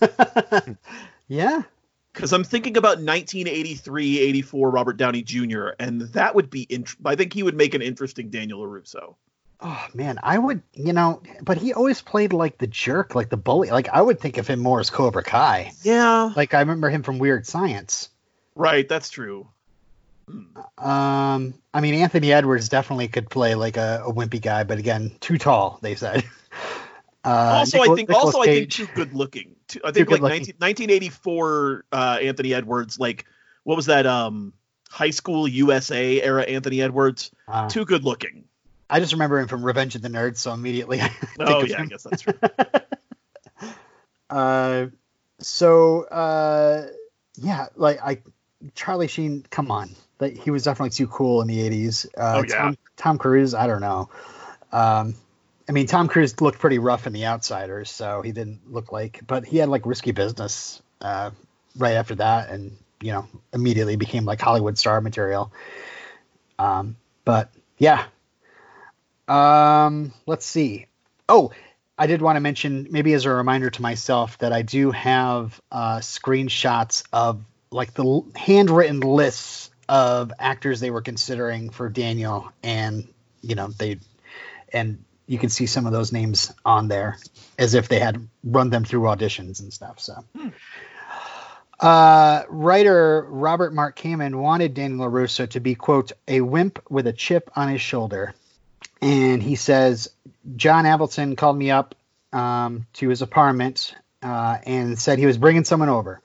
yeah, 1.28 1.62
Because 2.12 2.32
I'm 2.32 2.44
thinking 2.44 2.76
about 2.76 2.98
1983, 2.98 4.18
84 4.18 4.70
Robert 4.70 4.96
Downey 4.96 5.22
Jr. 5.22 5.68
and 5.78 6.00
that 6.00 6.34
would 6.34 6.50
be. 6.50 6.66
Int- 6.68 6.96
I 7.04 7.14
think 7.14 7.32
he 7.32 7.42
would 7.42 7.54
make 7.54 7.74
an 7.74 7.82
interesting 7.82 8.30
Daniel 8.30 8.60
Larusso. 8.60 9.14
Oh 9.62 9.86
man, 9.92 10.18
I 10.22 10.38
would, 10.38 10.62
you 10.72 10.92
know, 10.92 11.22
but 11.42 11.58
he 11.58 11.74
always 11.74 12.00
played 12.00 12.32
like 12.32 12.56
the 12.58 12.66
jerk, 12.66 13.14
like 13.14 13.28
the 13.28 13.36
bully. 13.36 13.70
Like 13.70 13.88
I 13.90 14.00
would 14.00 14.18
think 14.18 14.38
of 14.38 14.46
him 14.46 14.58
more 14.58 14.80
as 14.80 14.88
Cobra 14.88 15.22
Kai. 15.22 15.72
Yeah. 15.82 16.32
Like 16.34 16.54
I 16.54 16.60
remember 16.60 16.88
him 16.88 17.02
from 17.02 17.18
Weird 17.18 17.46
Science. 17.46 18.08
Right. 18.54 18.88
That's 18.88 19.10
true. 19.10 19.48
Um, 20.78 21.54
I 21.74 21.80
mean, 21.80 21.94
Anthony 21.94 22.32
Edwards 22.32 22.68
definitely 22.68 23.08
could 23.08 23.28
play 23.28 23.54
like 23.54 23.76
a, 23.76 24.02
a 24.06 24.12
wimpy 24.12 24.40
guy, 24.40 24.64
but 24.64 24.78
again, 24.78 25.12
too 25.20 25.38
tall. 25.38 25.78
They 25.82 25.94
said. 25.94 26.24
Uh, 27.24 27.28
also, 27.28 27.80
I 27.82 27.94
think 27.94 28.08
Nicolas 28.08 28.34
also 28.34 28.40
I 28.42 28.46
think 28.46 28.70
too 28.70 28.86
good 28.86 29.12
looking. 29.12 29.56
Too, 29.68 29.80
I 29.84 29.92
think 29.92 30.08
good 30.08 30.20
like 30.20 30.32
19, 30.32 30.54
1984 30.58 31.84
uh, 31.92 32.18
Anthony 32.22 32.54
Edwards, 32.54 32.98
like 32.98 33.26
what 33.64 33.76
was 33.76 33.86
that? 33.86 34.06
Um, 34.06 34.52
high 34.88 35.10
school 35.10 35.46
USA 35.46 36.20
era 36.22 36.42
Anthony 36.42 36.80
Edwards, 36.82 37.30
Uh, 37.46 37.68
too 37.68 37.84
good 37.84 38.04
looking. 38.04 38.44
I 38.88 38.98
just 39.00 39.12
remember 39.12 39.38
him 39.38 39.48
from 39.48 39.64
Revenge 39.64 39.94
of 39.94 40.02
the 40.02 40.08
Nerds, 40.08 40.38
so 40.38 40.52
immediately 40.52 41.00
I 41.00 41.14
Oh 41.38 41.64
yeah, 41.64 41.82
I 41.82 41.86
guess 41.86 42.02
that's 42.04 42.22
true. 42.22 42.34
Uh, 44.30 44.86
so 45.40 46.04
uh, 46.04 46.86
yeah, 47.36 47.66
like 47.74 47.98
I, 48.00 48.22
Charlie 48.74 49.08
Sheen, 49.08 49.44
come 49.50 49.70
on, 49.72 49.90
like 50.20 50.36
he 50.36 50.50
was 50.50 50.62
definitely 50.62 50.90
too 50.90 51.08
cool 51.08 51.42
in 51.42 51.48
the 51.48 51.58
'80s. 51.58 52.06
Uh, 52.16 52.36
Oh, 52.36 52.44
yeah. 52.48 52.62
Tom, 52.62 52.78
Tom 52.96 53.18
Cruise, 53.18 53.54
I 53.54 53.66
don't 53.66 53.80
know. 53.80 54.08
Um, 54.70 55.14
I 55.70 55.72
mean, 55.72 55.86
Tom 55.86 56.08
Cruise 56.08 56.40
looked 56.40 56.58
pretty 56.58 56.80
rough 56.80 57.06
in 57.06 57.12
The 57.12 57.26
Outsiders, 57.26 57.92
so 57.92 58.22
he 58.22 58.32
didn't 58.32 58.72
look 58.72 58.90
like, 58.90 59.20
but 59.24 59.46
he 59.46 59.58
had 59.58 59.68
like 59.68 59.86
risky 59.86 60.10
business 60.10 60.82
uh, 61.00 61.30
right 61.76 61.92
after 61.92 62.16
that, 62.16 62.50
and 62.50 62.76
you 63.00 63.12
know, 63.12 63.28
immediately 63.54 63.94
became 63.94 64.24
like 64.24 64.40
Hollywood 64.40 64.76
star 64.76 65.00
material. 65.00 65.52
Um, 66.58 66.96
but 67.24 67.52
yeah. 67.78 68.02
Um, 69.28 70.12
let's 70.26 70.44
see. 70.44 70.86
Oh, 71.28 71.52
I 71.96 72.08
did 72.08 72.20
want 72.20 72.34
to 72.34 72.40
mention, 72.40 72.88
maybe 72.90 73.12
as 73.12 73.24
a 73.24 73.30
reminder 73.30 73.70
to 73.70 73.80
myself, 73.80 74.38
that 74.38 74.52
I 74.52 74.62
do 74.62 74.90
have 74.90 75.60
uh, 75.70 75.98
screenshots 75.98 77.04
of 77.12 77.44
like 77.70 77.94
the 77.94 78.24
handwritten 78.34 78.98
lists 78.98 79.70
of 79.88 80.32
actors 80.36 80.80
they 80.80 80.90
were 80.90 81.02
considering 81.02 81.70
for 81.70 81.88
Daniel, 81.88 82.50
and 82.60 83.06
you 83.40 83.54
know 83.54 83.68
they, 83.68 83.98
and 84.72 85.04
you 85.30 85.38
can 85.38 85.48
see 85.48 85.66
some 85.66 85.86
of 85.86 85.92
those 85.92 86.12
names 86.12 86.52
on 86.64 86.88
there 86.88 87.16
as 87.56 87.74
if 87.74 87.86
they 87.86 88.00
had 88.00 88.26
run 88.42 88.68
them 88.68 88.84
through 88.84 89.02
auditions 89.02 89.60
and 89.60 89.72
stuff. 89.72 90.00
So. 90.00 90.24
Uh, 91.78 92.42
writer 92.48 93.24
Robert 93.28 93.72
Mark 93.72 93.96
Kamen 93.96 94.34
wanted 94.34 94.74
Daniel 94.74 95.08
LaRusso 95.08 95.48
to 95.50 95.60
be, 95.60 95.76
quote, 95.76 96.10
a 96.26 96.40
wimp 96.40 96.80
with 96.90 97.06
a 97.06 97.12
chip 97.12 97.48
on 97.54 97.68
his 97.68 97.80
shoulder. 97.80 98.34
And 99.00 99.40
he 99.40 99.54
says, 99.54 100.10
John 100.56 100.84
Avildsen 100.84 101.36
called 101.36 101.56
me 101.56 101.70
up 101.70 101.94
um, 102.32 102.88
to 102.94 103.08
his 103.08 103.22
apartment 103.22 103.94
uh, 104.24 104.58
and 104.66 104.98
said 104.98 105.20
he 105.20 105.26
was 105.26 105.38
bringing 105.38 105.62
someone 105.62 105.90
over. 105.90 106.20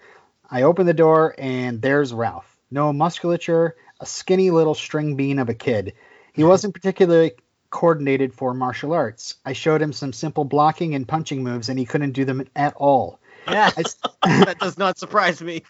I 0.50 0.64
opened 0.64 0.90
the 0.90 0.96
door, 0.96 1.36
and 1.38 1.80
there's 1.80 2.12
Ralph. 2.12 2.58
No 2.72 2.92
musculature, 2.92 3.76
a 4.00 4.06
skinny 4.08 4.50
little 4.50 4.74
string 4.74 5.16
bean 5.16 5.38
of 5.38 5.50
a 5.50 5.54
kid. 5.54 5.94
He 6.34 6.44
wasn't 6.44 6.74
particularly 6.74 7.34
coordinated 7.76 8.34
for 8.34 8.54
martial 8.54 8.94
arts. 8.94 9.36
I 9.46 9.52
showed 9.52 9.82
him 9.82 9.92
some 9.92 10.14
simple 10.14 10.46
blocking 10.46 10.96
and 10.96 11.06
punching 11.06 11.44
moves, 11.44 11.68
and 11.68 11.78
he 11.78 11.84
couldn't 11.84 12.14
do 12.14 12.24
them 12.24 12.48
at 12.56 12.74
all. 12.78 13.20
Yeah, 13.50 13.70
that 14.24 14.56
does 14.60 14.78
not 14.78 14.98
surprise 14.98 15.42
me. 15.42 15.64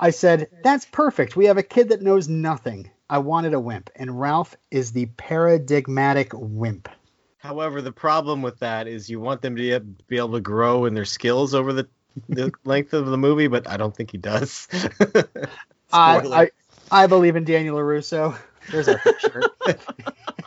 I 0.00 0.10
said, 0.10 0.48
That's 0.64 0.86
perfect. 0.86 1.36
We 1.36 1.44
have 1.44 1.58
a 1.58 1.62
kid 1.62 1.90
that 1.90 2.00
knows 2.00 2.26
nothing. 2.26 2.90
I 3.10 3.18
wanted 3.18 3.52
a 3.52 3.60
wimp, 3.60 3.90
and 3.96 4.18
Ralph 4.18 4.56
is 4.70 4.92
the 4.92 5.06
paradigmatic 5.18 6.30
wimp. 6.32 6.88
However, 7.36 7.82
the 7.82 7.92
problem 7.92 8.40
with 8.40 8.58
that 8.60 8.88
is 8.88 9.10
you 9.10 9.20
want 9.20 9.42
them 9.42 9.56
to 9.56 9.80
be 10.08 10.16
able 10.16 10.32
to 10.32 10.40
grow 10.40 10.86
in 10.86 10.94
their 10.94 11.04
skills 11.04 11.54
over 11.54 11.74
the, 11.74 11.86
the 12.30 12.50
length 12.64 12.94
of 12.94 13.04
the 13.04 13.18
movie, 13.18 13.48
but 13.48 13.68
I 13.68 13.76
don't 13.76 13.94
think 13.94 14.10
he 14.10 14.16
does. 14.16 14.68
I, 15.92 16.18
I, 16.18 16.50
I 16.90 17.06
believe 17.06 17.36
in 17.36 17.44
Daniel 17.44 17.76
LaRusso. 17.76 18.38
There's 18.70 18.88
our 18.88 19.00
shirt. 19.20 19.54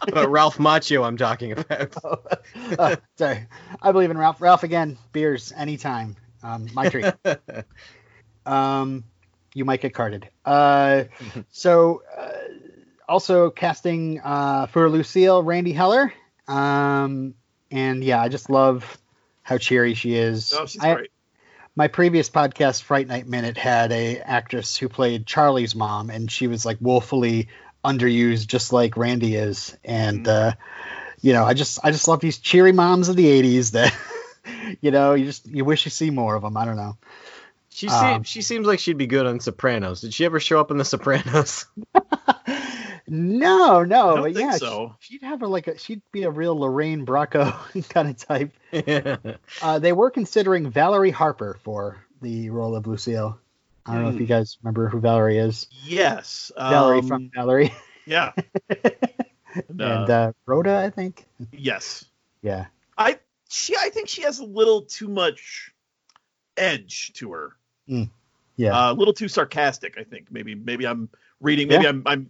but 0.13 0.29
Ralph 0.29 0.57
Macchio, 0.57 1.05
I'm 1.05 1.17
talking 1.17 1.51
about. 1.53 1.95
Uh, 2.77 2.95
sorry. 3.17 3.47
I 3.81 3.91
believe 3.91 4.11
in 4.11 4.17
Ralph. 4.17 4.41
Ralph 4.41 4.63
again, 4.63 4.97
beers 5.11 5.51
anytime. 5.55 6.15
Um, 6.43 6.67
my 6.73 6.87
treat. 6.89 7.05
um, 8.45 9.03
you 9.53 9.65
might 9.65 9.81
get 9.81 9.93
carded. 9.93 10.29
Uh, 10.45 11.05
so, 11.49 12.03
uh, 12.17 12.29
also 13.07 13.49
casting 13.49 14.19
uh, 14.23 14.67
for 14.67 14.89
Lucille, 14.89 15.43
Randee 15.43 15.73
Heller. 15.73 16.13
Um, 16.47 17.33
and 17.71 18.03
yeah, 18.03 18.21
I 18.21 18.29
just 18.29 18.49
love 18.49 18.97
how 19.41 19.57
cheery 19.57 19.93
she 19.95 20.15
is. 20.15 20.53
Oh, 20.57 20.65
she's 20.65 20.83
I- 20.83 20.95
great. 20.95 21.11
my 21.75 21.87
previous 21.87 22.29
podcast, 22.29 22.83
Fright 22.83 23.07
Night 23.07 23.27
Minute, 23.27 23.57
had 23.57 23.91
a 23.91 24.19
actress 24.19 24.77
who 24.77 24.89
played 24.89 25.25
Charlie's 25.25 25.75
mom, 25.75 26.09
and 26.09 26.29
she 26.31 26.47
was 26.47 26.65
like 26.65 26.77
woefully 26.81 27.49
underused, 27.83 28.47
just 28.47 28.73
like 28.73 28.95
Randee 28.95 29.35
is. 29.41 29.77
And 29.83 30.25
Mhm. 30.25 30.27
uh, 30.27 30.51
you 31.21 31.33
know, 31.33 31.43
I 31.43 31.53
just 31.53 31.79
I 31.83 31.91
just 31.91 32.07
love 32.07 32.19
these 32.21 32.37
cheery 32.37 32.71
moms 32.71 33.09
of 33.09 33.15
the 33.15 33.25
'80s 33.27 33.71
that 33.71 33.93
you 34.81 34.91
know 34.91 35.13
you 35.13 35.25
just 35.25 35.47
you 35.47 35.65
wish 35.65 35.85
you 35.85 35.91
see 35.91 36.09
more 36.11 36.35
of 36.35 36.41
them. 36.43 36.55
I 36.57 36.65
don't 36.65 36.77
know. 36.77 36.97
She 37.71 37.87
Um, 37.87 38.15
seems 38.23 38.27
she 38.27 38.41
seems 38.41 38.65
like 38.67 38.79
she'd 38.79 38.97
be 38.97 39.07
good 39.07 39.25
on 39.25 39.39
Sopranos. 39.39 40.01
Did 40.01 40.13
she 40.13 40.25
ever 40.25 40.39
show 40.39 40.59
up 40.59 40.71
in 40.71 40.77
The 40.77 40.85
Sopranos? 40.85 41.65
no, 43.07 43.83
no, 43.83 44.09
I 44.11 44.13
don't 44.15 44.21
but 44.21 44.33
think 44.33 44.37
yeah, 44.51 44.57
so. 44.57 44.95
she, 44.99 45.15
would 45.15 45.27
have 45.27 45.39
her 45.41 45.47
like 45.47 45.67
a 45.67 45.77
she'd 45.77 46.01
be 46.11 46.23
a 46.23 46.29
real 46.29 46.57
Lorraine 46.57 47.05
Bracco 47.05 47.89
kind 47.89 48.09
of 48.09 48.17
type. 48.17 48.51
yeah. 48.71 49.17
Uh, 49.61 49.79
they 49.79 49.93
were 49.93 50.11
considering 50.11 50.69
Valerie 50.69 51.09
Harper 51.11 51.57
for 51.63 52.03
the 52.21 52.49
role 52.49 52.75
of 52.75 52.85
Lucille. 52.87 53.39
I 53.85 53.93
don't 53.95 54.03
know 54.03 54.09
if 54.09 54.19
you 54.19 54.25
guys 54.25 54.57
remember 54.61 54.87
who 54.89 54.99
Valerie 54.99 55.37
is. 55.37 55.67
Yes. 55.83 56.51
Valerie 56.57 56.99
um, 56.99 57.07
from 57.07 57.31
Valerie. 57.33 57.73
Yeah. 58.05 58.31
and 59.69 60.09
uh, 60.09 60.33
Rhoda, 60.45 60.77
I 60.77 60.89
think. 60.89 61.25
yes. 61.51 62.05
Yeah. 62.41 62.65
I 62.97 63.19
she 63.49 63.75
I 63.75 63.89
think 63.89 64.09
she 64.09 64.21
has 64.23 64.39
a 64.39 64.45
little 64.45 64.83
too 64.83 65.07
much 65.07 65.71
edge 66.57 67.13
to 67.13 67.31
her. 67.31 67.55
Yeah. 68.57 68.71
Uh, 68.77 68.91
a 68.91 68.95
little 68.95 69.13
too 69.13 69.27
sarcastic, 69.27 69.95
I 69.97 70.03
think. 70.03 70.31
Maybe 70.31 70.53
maybe 70.55 70.85
I'm 70.85 71.09
reading 71.41 71.67
maybe 71.67 71.83
Yeah. 71.83 71.89
I'm 71.89 72.03
I'm 72.05 72.29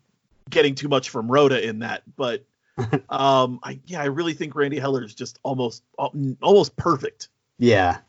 getting 0.49 0.75
too 0.75 0.88
much 0.88 1.09
from 1.09 1.29
Rhoda 1.29 1.65
in 1.65 1.79
that, 1.79 2.03
but 2.15 2.45
um 3.09 3.59
I 3.63 3.79
yeah, 3.85 4.01
I 4.01 4.05
really 4.05 4.33
think 4.33 4.53
Randee 4.53 4.79
Heller 4.79 5.03
is 5.03 5.13
just 5.13 5.39
almost 5.43 5.83
almost 6.41 6.75
perfect. 6.75 7.29
yeah. 7.57 7.99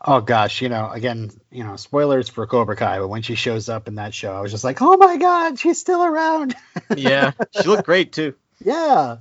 Oh 0.00 0.20
gosh, 0.20 0.62
you 0.62 0.68
know, 0.68 0.90
again, 0.90 1.30
you 1.50 1.64
know, 1.64 1.76
spoilers 1.76 2.28
for 2.28 2.46
Cobra 2.46 2.76
Kai, 2.76 2.98
but 2.98 3.08
when 3.08 3.22
she 3.22 3.34
shows 3.34 3.68
up 3.68 3.88
in 3.88 3.96
that 3.96 4.14
show, 4.14 4.32
I 4.32 4.40
was 4.40 4.52
just 4.52 4.64
like, 4.64 4.80
oh 4.80 4.96
my 4.96 5.16
god, 5.16 5.58
she's 5.58 5.78
still 5.78 6.04
around. 6.04 6.54
yeah. 6.96 7.32
She 7.60 7.68
looked 7.68 7.84
great 7.84 8.12
too. 8.12 8.34
yeah. 8.64 9.16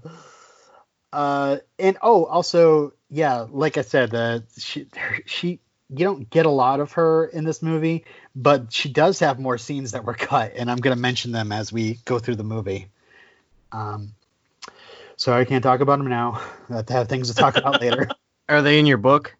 Uh, 1.11 1.57
and 1.79 1.97
oh, 2.01 2.25
also, 2.25 2.93
yeah, 3.09 3.45
like 3.49 3.77
I 3.77 3.81
said, 3.81 4.13
uh, 4.13 4.41
she, 4.57 4.87
she, 5.25 5.59
you 5.89 6.05
don't 6.05 6.29
get 6.29 6.45
a 6.45 6.51
lot 6.51 6.79
of 6.79 6.93
her 6.93 7.25
in 7.25 7.45
this 7.45 7.61
movie, 7.61 8.05
but 8.35 8.73
she 8.73 8.89
does 8.89 9.19
have 9.19 9.39
more 9.39 9.57
scenes 9.57 9.91
that 9.91 10.03
were 10.03 10.13
cut, 10.13 10.53
and 10.55 10.69
I'm 10.69 10.77
going 10.77 10.95
to 10.95 11.01
mention 11.01 11.31
them 11.31 11.51
as 11.51 11.71
we 11.71 11.99
go 12.05 12.19
through 12.19 12.35
the 12.35 12.43
movie. 12.43 12.89
Um, 13.71 14.13
sorry, 15.15 15.41
I 15.41 15.45
can't 15.45 15.63
talk 15.63 15.79
about 15.79 15.99
them 15.99 16.07
now. 16.07 16.41
I 16.69 16.75
have 16.75 16.85
to 16.87 16.93
have 16.93 17.07
things 17.07 17.29
to 17.29 17.35
talk 17.35 17.55
about 17.55 17.81
later. 17.81 18.09
Are 18.49 18.61
they 18.61 18.79
in 18.79 18.85
your 18.85 18.97
book? 18.97 19.35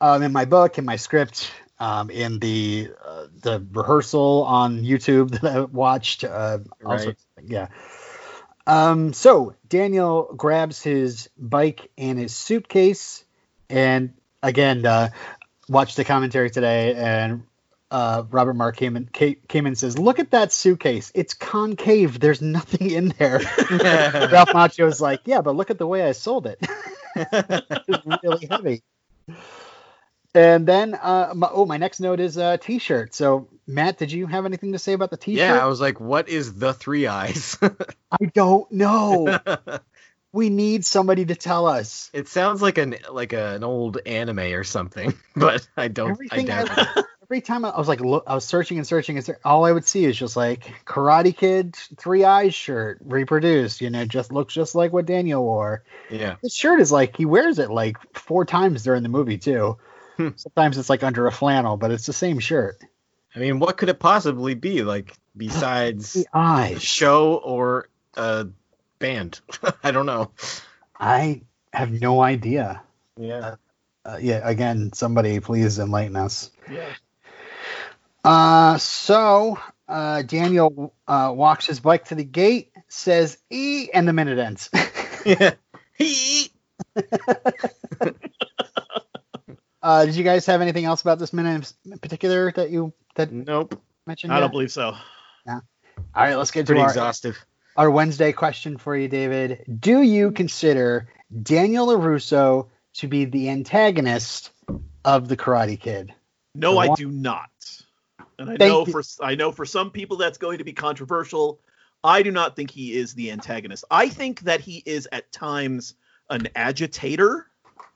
Um, 0.00 0.22
in 0.22 0.32
my 0.32 0.46
book, 0.46 0.78
in 0.78 0.84
my 0.84 0.96
script, 0.96 1.50
um, 1.78 2.10
in 2.10 2.38
the 2.38 2.90
uh, 3.04 3.26
the 3.40 3.64
rehearsal 3.72 4.44
on 4.44 4.82
YouTube 4.82 5.30
that 5.40 5.56
I 5.56 5.60
watched. 5.60 6.24
Uh, 6.24 6.58
also, 6.84 7.06
Right. 7.06 7.16
yeah. 7.42 7.68
Um, 8.66 9.12
so 9.12 9.54
Daniel 9.68 10.32
grabs 10.36 10.82
his 10.82 11.28
bike 11.38 11.90
and 11.98 12.18
his 12.18 12.34
suitcase, 12.34 13.24
and 13.68 14.12
again, 14.42 14.86
uh, 14.86 15.08
watched 15.68 15.96
the 15.96 16.04
commentary 16.04 16.50
today, 16.50 16.94
and 16.94 17.42
uh, 17.90 18.22
Robert 18.30 18.54
Mark 18.54 18.76
Kamen, 18.76 19.10
came 19.12 19.36
in 19.50 19.66
and 19.68 19.78
says, 19.78 19.98
"Look 19.98 20.18
at 20.18 20.30
that 20.30 20.52
suitcase. 20.52 21.10
It's 21.14 21.34
concave. 21.34 22.20
There's 22.20 22.40
nothing 22.40 22.90
in 22.90 23.08
there." 23.18 23.38
Ralph 23.70 24.50
Macchio 24.50 24.84
was 24.84 25.00
like, 25.00 25.22
"Yeah, 25.24 25.40
but 25.40 25.56
look 25.56 25.70
at 25.70 25.78
the 25.78 25.86
way 25.86 26.04
I 26.04 26.12
sold 26.12 26.46
it. 26.46 26.58
it's 27.16 28.22
really 28.22 28.46
heavy." 28.46 28.82
And 30.34 30.66
then, 30.66 30.94
uh, 30.94 31.32
my, 31.34 31.48
oh, 31.52 31.66
my 31.66 31.76
next 31.76 31.98
note 32.00 32.20
is 32.20 32.36
a 32.36 32.56
T-shirt. 32.56 33.14
So, 33.14 33.48
Matt, 33.66 33.98
did 33.98 34.12
you 34.12 34.26
have 34.26 34.46
anything 34.46 34.72
to 34.72 34.78
say 34.78 34.92
about 34.92 35.10
the 35.10 35.16
T-shirt? 35.16 35.38
yeah, 35.38 35.62
I 35.62 35.66
was 35.66 35.80
like, 35.80 36.00
what 36.00 36.28
is 36.28 36.54
the 36.54 36.72
three 36.72 37.08
eyes? 37.08 37.58
I 38.12 38.26
don't 38.32 38.70
know. 38.70 39.38
we 40.32 40.48
need 40.48 40.84
somebody 40.84 41.24
to 41.26 41.34
tell 41.34 41.66
us. 41.66 42.10
it 42.12 42.28
sounds 42.28 42.62
like 42.62 42.78
an 42.78 42.96
like 43.10 43.32
an 43.32 43.64
old 43.64 43.98
anime 44.06 44.38
or 44.38 44.64
something, 44.64 45.14
but 45.36 45.66
I 45.76 45.88
don't. 45.88 46.08
I 46.08 46.12
Everything 46.12 46.46
doubt 46.46 46.70
I-. 46.70 47.02
Every 47.24 47.40
time 47.40 47.64
I 47.64 47.78
was 47.78 47.86
like, 47.86 48.00
look, 48.00 48.24
I 48.26 48.34
was 48.34 48.44
searching 48.44 48.78
and 48.78 48.86
searching, 48.86 49.16
and 49.16 49.36
all 49.44 49.64
I 49.64 49.70
would 49.70 49.84
see 49.84 50.04
is 50.04 50.16
just 50.16 50.36
like 50.36 50.64
Karate 50.84 51.36
Kid 51.36 51.76
Three 51.96 52.24
Eyes 52.24 52.54
shirt 52.54 52.98
reproduced. 53.04 53.80
You 53.80 53.90
know, 53.90 54.04
just 54.04 54.32
looks 54.32 54.52
just 54.52 54.74
like 54.74 54.92
what 54.92 55.06
Daniel 55.06 55.44
wore. 55.44 55.84
Yeah. 56.10 56.36
This 56.42 56.54
shirt 56.54 56.80
is 56.80 56.90
like 56.90 57.16
he 57.16 57.26
wears 57.26 57.60
it 57.60 57.70
like 57.70 57.98
four 58.14 58.44
times 58.44 58.82
during 58.82 59.04
the 59.04 59.08
movie 59.08 59.38
too. 59.38 59.78
Hmm. 60.20 60.36
Sometimes 60.36 60.76
it's 60.76 60.90
like 60.90 61.02
under 61.02 61.26
a 61.26 61.32
flannel, 61.32 61.78
but 61.78 61.90
it's 61.90 62.04
the 62.04 62.12
same 62.12 62.40
shirt. 62.40 62.76
I 63.34 63.38
mean, 63.38 63.58
what 63.58 63.78
could 63.78 63.88
it 63.88 63.98
possibly 63.98 64.52
be 64.52 64.82
like 64.82 65.16
besides 65.34 66.12
The 66.14 66.26
eyes. 66.34 66.82
show 66.82 67.36
or 67.36 67.88
a 68.18 68.48
band? 68.98 69.40
I 69.82 69.92
don't 69.92 70.04
know. 70.04 70.32
I 70.98 71.40
have 71.72 71.90
no 71.90 72.20
idea. 72.20 72.82
Yeah. 73.16 73.54
Uh, 74.04 74.18
yeah, 74.20 74.40
again, 74.46 74.92
somebody 74.92 75.40
please 75.40 75.78
enlighten 75.78 76.16
us. 76.16 76.50
Yeah. 76.70 76.92
Uh, 78.22 78.76
so 78.76 79.58
uh, 79.88 80.20
Daniel 80.20 80.92
uh, 81.08 81.32
walks 81.34 81.66
his 81.66 81.80
bike 81.80 82.06
to 82.06 82.14
the 82.14 82.24
gate, 82.24 82.72
says 82.88 83.38
"e," 83.48 83.88
and 83.94 84.06
the 84.06 84.12
minute 84.12 84.38
ends. 84.38 84.68
Yeah. 85.24 85.52
Uh, 89.82 90.04
did 90.06 90.14
you 90.16 90.24
guys 90.24 90.46
have 90.46 90.60
anything 90.60 90.84
else 90.84 91.00
about 91.02 91.18
this 91.18 91.32
minute 91.32 91.72
in 91.84 91.98
particular 91.98 92.52
that 92.52 92.70
you 92.70 92.92
that 93.16 93.32
nope. 93.32 93.80
mentioned? 94.06 94.32
I 94.32 94.36
yet? 94.36 94.40
don't 94.42 94.50
believe 94.52 94.72
so. 94.72 94.94
Yeah. 95.46 95.60
All 96.14 96.24
right, 96.24 96.34
let's 96.36 96.50
get 96.50 96.62
to 96.66 96.66
Pretty 96.66 96.82
our, 96.82 96.88
exhaustive. 96.88 97.36
our 97.76 97.90
Wednesday 97.90 98.32
question 98.32 98.76
for 98.78 98.96
you, 98.96 99.08
David. 99.08 99.64
Do 99.80 100.02
you 100.02 100.32
consider 100.32 101.08
Daniel 101.42 101.88
LaRusso 101.88 102.68
to 102.94 103.08
be 103.08 103.24
the 103.26 103.50
antagonist 103.50 104.50
of 105.04 105.28
the 105.28 105.36
Karate 105.36 105.78
Kid? 105.80 106.12
No, 106.54 106.72
The 106.74 106.78
I 106.80 106.86
one- 106.88 106.96
do 106.96 107.10
not. 107.10 107.48
And 108.38 108.48
I 108.50 108.56
Thank 108.56 108.70
know 108.72 108.86
you. 108.86 108.92
for 108.92 109.02
I 109.22 109.34
know 109.34 109.52
for 109.52 109.66
some 109.66 109.90
people 109.90 110.16
that's 110.16 110.38
going 110.38 110.58
to 110.58 110.64
be 110.64 110.72
controversial. 110.72 111.60
I 112.02 112.22
do 112.22 112.30
not 112.30 112.56
think 112.56 112.70
he 112.70 112.96
is 112.96 113.12
the 113.12 113.30
antagonist. 113.30 113.84
I 113.90 114.08
think 114.08 114.40
that 114.40 114.60
he 114.60 114.82
is 114.86 115.06
at 115.12 115.30
times 115.30 115.92
an 116.30 116.48
agitator, 116.56 117.46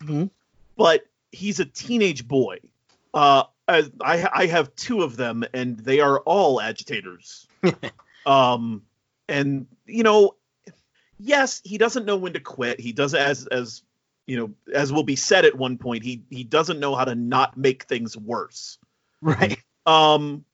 Mhm. 0.02 0.28
but 0.76 1.06
he's 1.34 1.60
a 1.60 1.64
teenage 1.64 2.26
boy. 2.26 2.58
Uh, 3.12 3.44
I 3.68 3.90
I 4.00 4.46
have 4.46 4.74
two 4.76 5.02
of 5.02 5.16
them, 5.16 5.44
and 5.52 5.78
they 5.78 6.00
are 6.00 6.20
all 6.20 6.60
agitators. 6.60 7.46
um, 8.26 8.82
and 9.28 9.66
you 9.86 10.02
know, 10.02 10.34
yes, 11.18 11.60
he 11.64 11.78
doesn't 11.78 12.04
know 12.04 12.16
when 12.16 12.34
to 12.34 12.40
quit. 12.40 12.80
He 12.80 12.92
does 12.92 13.14
as 13.14 13.46
as 13.46 13.82
you 14.26 14.36
know, 14.36 14.50
as 14.72 14.92
will 14.92 15.04
be 15.04 15.16
said 15.16 15.44
at 15.44 15.56
one 15.56 15.78
point. 15.78 16.02
He 16.02 16.22
he 16.30 16.44
doesn't 16.44 16.80
know 16.80 16.94
how 16.94 17.04
to 17.04 17.14
not 17.14 17.56
make 17.56 17.84
things 17.84 18.16
worse. 18.16 18.78
Right. 19.20 19.58
Um, 19.86 20.44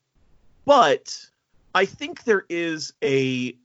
but 0.64 1.16
I 1.74 1.84
think 1.84 2.24
there 2.24 2.44
is 2.48 2.92
a 3.02 3.56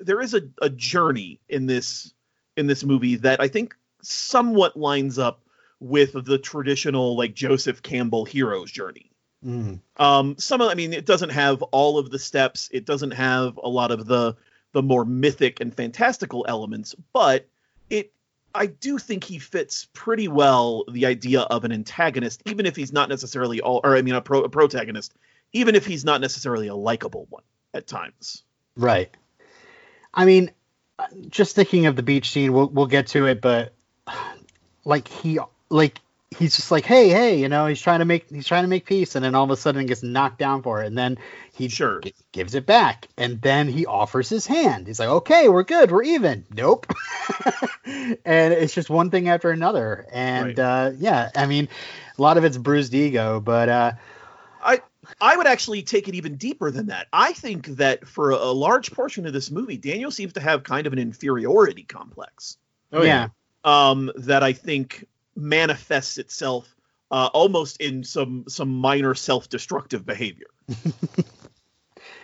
there 0.00 0.20
is 0.20 0.34
a, 0.34 0.42
a 0.60 0.70
journey 0.70 1.40
in 1.48 1.66
this 1.66 2.12
in 2.56 2.66
this 2.66 2.84
movie 2.84 3.16
that 3.16 3.40
I 3.40 3.48
think 3.48 3.74
somewhat 4.02 4.76
lines 4.76 5.18
up 5.18 5.42
with 5.80 6.24
the 6.24 6.38
traditional 6.38 7.16
like 7.16 7.34
Joseph 7.34 7.82
Campbell 7.82 8.24
hero's 8.24 8.70
journey. 8.70 9.10
Mm. 9.44 9.80
Um, 9.96 10.36
some 10.38 10.60
of 10.60 10.70
I 10.70 10.74
mean 10.74 10.92
it 10.92 11.06
doesn't 11.06 11.30
have 11.30 11.62
all 11.62 11.98
of 11.98 12.10
the 12.10 12.18
steps, 12.18 12.68
it 12.72 12.84
doesn't 12.84 13.12
have 13.12 13.58
a 13.62 13.68
lot 13.68 13.90
of 13.90 14.06
the 14.06 14.36
the 14.72 14.82
more 14.82 15.04
mythic 15.04 15.60
and 15.60 15.74
fantastical 15.74 16.44
elements, 16.48 16.94
but 17.12 17.48
it 17.88 18.12
I 18.54 18.66
do 18.66 18.98
think 18.98 19.24
he 19.24 19.38
fits 19.38 19.88
pretty 19.92 20.28
well 20.28 20.84
the 20.90 21.06
idea 21.06 21.40
of 21.40 21.64
an 21.64 21.72
antagonist, 21.72 22.42
even 22.46 22.66
if 22.66 22.76
he's 22.76 22.92
not 22.92 23.08
necessarily 23.08 23.60
all, 23.60 23.80
or 23.84 23.96
I 23.96 24.02
mean, 24.02 24.14
a, 24.14 24.20
pro, 24.20 24.42
a 24.42 24.48
protagonist, 24.48 25.14
even 25.52 25.76
if 25.76 25.86
he's 25.86 26.04
not 26.04 26.20
necessarily 26.20 26.66
a 26.66 26.74
likable 26.74 27.26
one 27.30 27.44
at 27.74 27.86
times. 27.86 28.42
Right. 28.76 29.14
I 30.12 30.24
mean, 30.24 30.50
uh, 30.98 31.06
just 31.28 31.54
thinking 31.54 31.86
of 31.86 31.94
the 31.94 32.02
beach 32.02 32.30
scene, 32.30 32.52
we'll 32.52 32.68
we'll 32.68 32.86
get 32.86 33.08
to 33.08 33.26
it, 33.26 33.40
but 33.40 33.74
like 34.84 35.06
he 35.06 35.38
like 35.70 36.00
he's 36.36 36.54
just 36.54 36.70
like, 36.70 36.84
hey, 36.84 37.08
hey, 37.08 37.40
you 37.40 37.48
know, 37.48 37.66
he's 37.66 37.80
trying 37.80 37.98
to 38.00 38.04
make 38.04 38.28
he's 38.30 38.46
trying 38.46 38.64
to 38.64 38.68
make 38.68 38.84
peace, 38.86 39.14
and 39.14 39.24
then 39.24 39.34
all 39.34 39.44
of 39.44 39.50
a 39.50 39.56
sudden 39.56 39.86
gets 39.86 40.02
knocked 40.02 40.38
down 40.38 40.62
for 40.62 40.82
it, 40.82 40.86
and 40.86 40.96
then 40.98 41.18
he 41.52 41.68
Sure. 41.68 42.00
gi- 42.00 42.14
gives 42.32 42.54
it 42.54 42.66
back, 42.66 43.08
and 43.16 43.40
then 43.42 43.68
he 43.68 43.86
offers 43.86 44.28
his 44.28 44.46
hand. 44.46 44.86
He's 44.86 45.00
like, 45.00 45.08
okay, 45.08 45.48
we're 45.48 45.64
good, 45.64 45.90
we're 45.90 46.04
even. 46.04 46.44
Nope. 46.54 46.86
and 47.84 48.52
it's 48.54 48.74
just 48.74 48.90
one 48.90 49.10
thing 49.10 49.28
after 49.28 49.50
another, 49.50 50.06
and 50.12 50.46
Right. 50.46 50.58
uh, 50.58 50.90
yeah, 50.98 51.30
I 51.34 51.46
mean, 51.46 51.68
a 52.18 52.22
lot 52.22 52.36
of 52.38 52.44
it's 52.44 52.56
bruised 52.56 52.94
ego, 52.94 53.40
but 53.40 53.68
uh, 53.68 53.92
I 55.20 55.36
would 55.36 55.46
actually 55.46 55.82
take 55.82 56.08
it 56.08 56.14
even 56.14 56.36
deeper 56.36 56.70
than 56.70 56.86
that. 56.86 57.08
I 57.12 57.32
think 57.32 57.66
that 57.66 58.06
for 58.06 58.30
a, 58.30 58.36
a 58.36 58.52
large 58.52 58.92
portion 58.92 59.26
of 59.26 59.32
this 59.32 59.50
movie, 59.50 59.76
Daniel 59.76 60.10
seems 60.10 60.34
to 60.34 60.40
have 60.40 60.62
kind 60.62 60.86
of 60.86 60.92
an 60.92 60.98
inferiority 60.98 61.82
complex. 61.82 62.58
Oh 62.92 63.02
yeah. 63.02 63.28
um, 63.64 64.10
that 64.16 64.42
I 64.42 64.52
think 64.52 65.06
manifests 65.40 66.18
itself 66.18 66.74
uh, 67.10 67.28
almost 67.32 67.80
in 67.80 68.04
some 68.04 68.44
some 68.48 68.68
minor 68.68 69.14
self-destructive 69.14 70.06
behavior. 70.06 70.46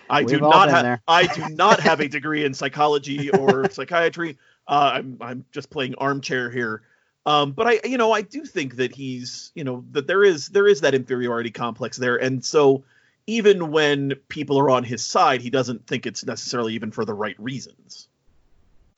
I 0.08 0.22
do 0.22 0.34
We've 0.34 0.42
all 0.42 0.50
not 0.50 0.70
have. 0.70 1.00
I 1.08 1.26
do 1.26 1.48
not 1.48 1.80
have 1.80 2.00
a 2.00 2.08
degree 2.08 2.44
in 2.44 2.54
psychology 2.54 3.30
or 3.30 3.68
psychiatry. 3.70 4.38
Uh, 4.68 4.92
I'm 4.94 5.18
I'm 5.20 5.44
just 5.52 5.70
playing 5.70 5.96
armchair 5.96 6.50
here. 6.50 6.82
Um, 7.24 7.52
but 7.52 7.66
I 7.66 7.80
you 7.84 7.98
know 7.98 8.12
I 8.12 8.22
do 8.22 8.44
think 8.44 8.76
that 8.76 8.94
he's 8.94 9.50
you 9.54 9.64
know 9.64 9.84
that 9.90 10.06
there 10.06 10.22
is 10.22 10.48
there 10.48 10.68
is 10.68 10.82
that 10.82 10.94
inferiority 10.94 11.50
complex 11.50 11.96
there, 11.96 12.16
and 12.16 12.44
so 12.44 12.84
even 13.26 13.72
when 13.72 14.14
people 14.28 14.58
are 14.60 14.70
on 14.70 14.84
his 14.84 15.04
side, 15.04 15.40
he 15.40 15.50
doesn't 15.50 15.84
think 15.88 16.06
it's 16.06 16.24
necessarily 16.24 16.74
even 16.74 16.92
for 16.92 17.04
the 17.04 17.14
right 17.14 17.34
reasons. 17.40 18.06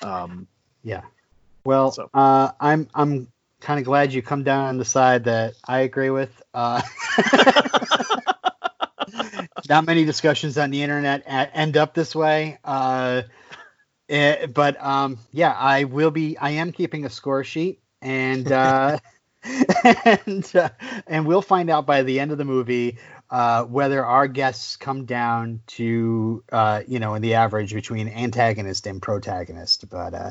Um, 0.03 0.47
Yeah. 0.83 1.03
Well, 1.65 1.93
So- 1.93 2.11
uh, 2.13 2.53
I'm 2.61 2.89
I'm 2.95 3.29
kind 3.61 3.79
of 3.79 3.85
glad 3.85 4.13
you 4.13 4.23
come 4.23 4.45
down 4.45 4.67
on 4.67 4.79
the 4.79 4.85
side 4.85 5.25
that 5.25 5.55
I 5.67 5.81
agree 5.81 6.11
with. 6.11 6.31
Uh, 6.55 6.81
not 9.69 9.87
many 9.87 10.05
discussions 10.05 10.59
on 10.59 10.71
the 10.71 10.83
internet 10.83 11.23
end 11.27 11.77
up 11.77 11.95
this 11.95 12.15
way. 12.15 12.59
Uh, 12.65 13.23
eh, 14.09 14.47
but 14.47 14.83
um, 14.83 15.19
yeah, 15.33 15.53
I 15.53 15.85
will 15.85 16.11
be. 16.11 16.39
I 16.39 16.51
am 16.51 16.73
keeping 16.73 17.05
a 17.05 17.11
score 17.11 17.45
sheet, 17.45 17.81
and 18.01 18.51
uh, 18.51 18.99
and 20.05 20.51
uh, 20.55 20.71
and 21.07 21.27
we'll 21.27 21.43
find 21.43 21.71
out 21.71 21.87
by 21.87 22.03
the 22.03 22.21
end 22.21 22.33
of 22.33 22.39
the 22.39 22.45
movie 22.45 22.99
uh, 23.31 23.65
whether 23.65 24.05
our 24.05 24.27
guests 24.27 24.77
come 24.77 25.05
down 25.05 25.61
to 25.67 26.43
uh, 26.51 26.83
you 26.87 26.99
know 26.99 27.15
in 27.15 27.23
the 27.23 27.35
average 27.35 27.75
between 27.75 28.09
antagonist 28.09 28.87
and 28.87 29.03
protagonist. 29.03 29.89
But 29.89 30.15
uh, 30.15 30.31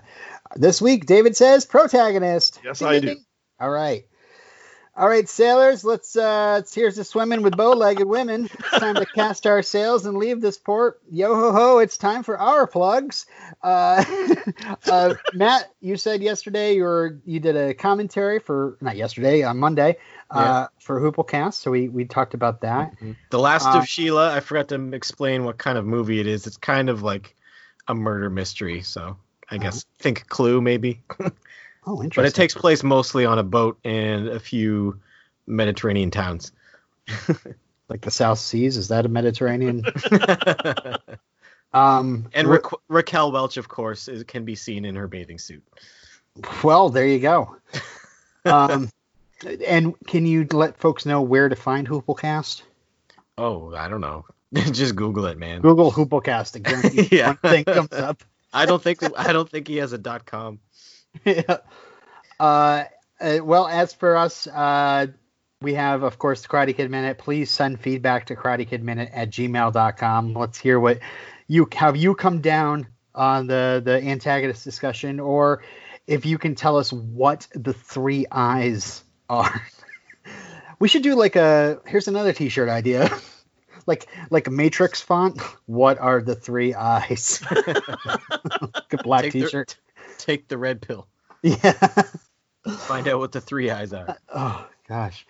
this 0.56 0.82
week, 0.82 1.06
David 1.06 1.36
says 1.36 1.66
protagonist. 1.66 2.60
Yes, 2.64 2.80
Ding, 2.80 2.88
I 2.88 2.92
ding, 2.94 3.02
do. 3.02 3.08
ding. 3.08 3.26
All 3.60 3.70
right. 3.70 4.06
All 4.98 5.08
right, 5.08 5.30
sailors, 5.30 5.84
let's 5.84 6.16
uh 6.16 6.64
here's 6.74 6.96
to 6.96 7.04
swimming 7.04 7.44
with 7.44 7.56
bow-legged 7.56 8.08
women. 8.08 8.46
It's 8.46 8.80
time 8.80 8.96
to 8.96 9.06
cast 9.16 9.46
our 9.46 9.62
sails 9.62 10.08
and 10.08 10.18
leave 10.18 10.42
this 10.42 10.58
port. 10.58 11.00
Yo 11.12 11.36
ho 11.36 11.52
ho, 11.52 11.78
it's 11.78 12.00
time 12.00 12.24
for 12.24 12.36
our 12.36 12.66
plugs. 12.66 13.28
Uh, 13.62 14.04
uh 14.90 15.14
Matt, 15.36 15.72
you 15.82 15.98
said 15.98 16.24
yesterday 16.24 16.78
you 16.78 16.82
were 16.82 17.20
you 17.26 17.40
did 17.40 17.56
a 17.56 17.76
commentary 17.76 18.40
for 18.40 18.80
not 18.82 18.96
yesterday, 18.96 19.44
on 19.44 19.60
Monday, 19.60 19.98
uh 20.30 20.68
for 20.80 21.00
Hooplecast, 21.00 21.56
so 21.56 21.72
we 21.72 21.90
we 21.90 22.06
talked 22.06 22.34
about 22.34 22.62
that. 22.62 22.94
The 23.30 23.40
Last 23.40 23.66
Uh, 23.66 23.80
of 23.80 23.88
Sheila. 23.88 24.34
I 24.34 24.40
forgot 24.40 24.70
to 24.70 24.94
explain 24.94 25.46
what 25.46 25.58
kind 25.58 25.78
of 25.78 25.86
movie 25.86 26.20
it 26.20 26.28
is. 26.28 26.48
It's 26.48 26.58
kind 26.58 26.90
of 26.90 27.04
like 27.04 27.36
a 27.88 27.96
murder 27.96 28.30
mystery. 28.30 28.82
So 28.82 29.18
I 29.50 29.58
guess 29.58 29.86
think 30.00 30.28
Clue 30.28 30.62
maybe. 30.62 31.02
Oh, 31.90 32.04
interesting. 32.04 32.24
But 32.24 32.28
it 32.28 32.36
takes 32.36 32.54
place 32.54 32.84
mostly 32.84 33.26
on 33.26 33.40
a 33.40 33.44
boat 33.44 33.80
and 33.86 34.28
a 34.28 34.42
few 34.42 35.00
Mediterranean 35.46 36.12
towns. 36.12 36.52
like 37.88 38.02
the 38.02 38.12
South 38.12 38.40
Seas, 38.40 38.76
is 38.76 38.90
that 38.90 39.06
a 39.06 39.10
Mediterranean? 39.10 39.86
Um 41.74 42.30
and 42.34 42.48
Ra- 42.48 42.60
Ra- 42.64 42.80
Raquel 42.88 43.32
Welch, 43.32 43.58
of 43.58 43.68
course, 43.68 44.08
is, 44.08 44.24
can 44.24 44.46
be 44.46 44.56
seen 44.56 44.86
in 44.86 44.96
her 44.96 45.08
bathing 45.08 45.38
suit. 45.38 45.64
Well, 46.64 46.90
there 46.90 47.06
you 47.06 47.20
go. 47.20 47.58
Um, 48.46 48.90
and 49.46 49.94
can 50.08 50.26
you 50.26 50.48
let 50.52 50.78
folks 50.78 51.06
know 51.06 51.22
where 51.22 51.50
to 51.50 51.56
find 51.56 51.88
Hooplecast? 51.88 52.62
Oh, 53.38 53.74
I 53.76 53.88
don't 53.88 54.02
know. 54.02 54.26
Just 54.54 54.96
Google 54.96 55.26
it, 55.26 55.38
man. 55.38 55.62
Google 55.62 55.92
Hooplecast. 55.92 56.56
I 56.56 56.60
guarantee 56.60 57.08
Yeah. 57.16 57.34
thing 57.34 57.66
comes 57.66 57.92
up. 57.94 58.24
I 58.54 58.66
don't 58.66 58.82
think 58.82 59.00
I 59.18 59.34
don't 59.34 59.50
think 59.50 59.68
he 59.68 59.78
has 59.78 59.94
a 59.94 59.98
dot 59.98 60.26
com. 60.26 60.60
yeah. 61.26 61.58
Uh, 62.40 62.84
uh, 63.20 63.40
well, 63.44 63.68
as 63.68 63.94
for 63.94 64.16
us, 64.16 64.48
uh, 64.48 65.08
we 65.62 65.74
have, 65.74 66.04
of 66.04 66.20
course, 66.20 66.42
the 66.44 66.48
Karate 66.48 66.76
Kid 66.76 66.90
Minute. 66.92 67.18
Please 67.18 67.50
send 67.52 67.80
feedback 67.82 68.28
to 68.28 68.36
karatekidminute 68.36 69.10
at 69.12 69.32
gmail.com. 69.32 70.34
Let's 70.34 70.60
hear 70.60 70.80
what 70.80 71.00
you 71.48 71.68
have 71.74 71.98
you 71.98 72.14
come 72.16 72.42
down 72.42 72.88
on 73.16 73.48
the, 73.48 73.82
the 73.84 74.02
antagonist 74.04 74.64
discussion, 74.64 75.20
or 75.20 75.64
if 76.06 76.26
you 76.26 76.38
can 76.38 76.54
tell 76.56 76.78
us 76.78 76.94
what 76.94 77.48
the 77.56 77.74
three 77.74 78.28
eyes 78.32 79.04
are. 79.30 79.68
we 80.80 80.88
should 80.88 81.04
do 81.04 81.16
like 81.16 81.36
a 81.36 81.80
here's 81.86 82.08
another 82.08 82.34
t-shirt 82.34 82.70
idea. 82.70 83.10
like 83.86 84.08
like 84.30 84.48
a 84.48 84.52
matrix 84.52 85.02
font. 85.02 85.42
What 85.66 85.98
are 86.00 86.22
the 86.22 86.36
three 86.36 86.74
eyes? 86.74 87.42
like 87.52 88.94
a 88.94 89.04
black 89.04 89.24
Take 89.24 89.34
the- 89.34 89.42
t-shirt. 89.42 89.78
Take 90.18 90.48
the 90.48 90.58
red 90.58 90.82
pill. 90.82 91.08
Yeah. 91.44 91.72
Find 92.80 93.08
out 93.08 93.20
what 93.20 93.32
the 93.32 93.42
three 93.42 93.70
eyes 93.70 93.94
are. 93.94 94.18
Oh 94.34 94.68
gosh. 94.88 95.26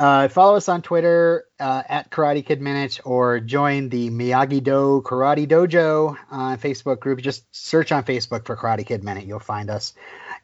Uh, 0.00 0.28
follow 0.28 0.56
us 0.56 0.66
on 0.70 0.80
Twitter 0.80 1.44
uh, 1.58 1.82
at 1.86 2.10
Karate 2.10 2.44
Kid 2.44 2.62
Minute 2.62 3.00
or 3.04 3.38
join 3.38 3.90
the 3.90 4.08
Miyagi 4.08 4.62
Do 4.62 5.02
Karate 5.04 5.46
Dojo 5.46 6.16
uh, 6.30 6.56
Facebook 6.56 7.00
group. 7.00 7.20
Just 7.20 7.44
search 7.54 7.92
on 7.92 8.04
Facebook 8.04 8.46
for 8.46 8.56
Karate 8.56 8.86
Kid 8.86 9.04
Minute. 9.04 9.26
You'll 9.26 9.40
find 9.40 9.68
us. 9.68 9.92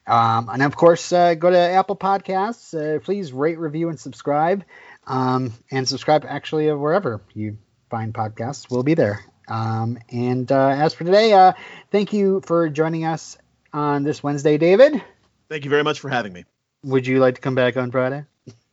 Um, 0.07 0.49
and 0.49 0.63
of 0.63 0.75
course, 0.75 1.11
uh, 1.11 1.33
go 1.33 1.49
to 1.49 1.57
Apple 1.57 1.95
Podcasts. 1.95 2.73
Uh, 2.73 2.99
please 2.99 3.33
rate, 3.33 3.59
review, 3.59 3.89
and 3.89 3.99
subscribe. 3.99 4.63
Um, 5.05 5.53
and 5.71 5.87
subscribe 5.87 6.25
actually 6.27 6.71
wherever 6.71 7.21
you 7.33 7.57
find 7.89 8.13
podcasts. 8.13 8.69
We'll 8.69 8.83
be 8.83 8.93
there. 8.93 9.23
Um, 9.47 9.99
and 10.09 10.51
uh, 10.51 10.69
as 10.69 10.93
for 10.93 11.03
today, 11.03 11.33
uh, 11.33 11.53
thank 11.91 12.13
you 12.13 12.41
for 12.45 12.69
joining 12.69 13.05
us 13.05 13.37
on 13.73 14.03
this 14.03 14.21
Wednesday, 14.21 14.57
David. 14.57 15.01
thank 15.49 15.63
you 15.63 15.69
very 15.69 15.83
much 15.83 15.99
for 15.99 16.09
having 16.09 16.33
me. 16.33 16.45
Would 16.83 17.07
you 17.07 17.19
like 17.19 17.35
to 17.35 17.41
come 17.41 17.55
back 17.55 17.77
on 17.77 17.91
Friday? 17.91 18.25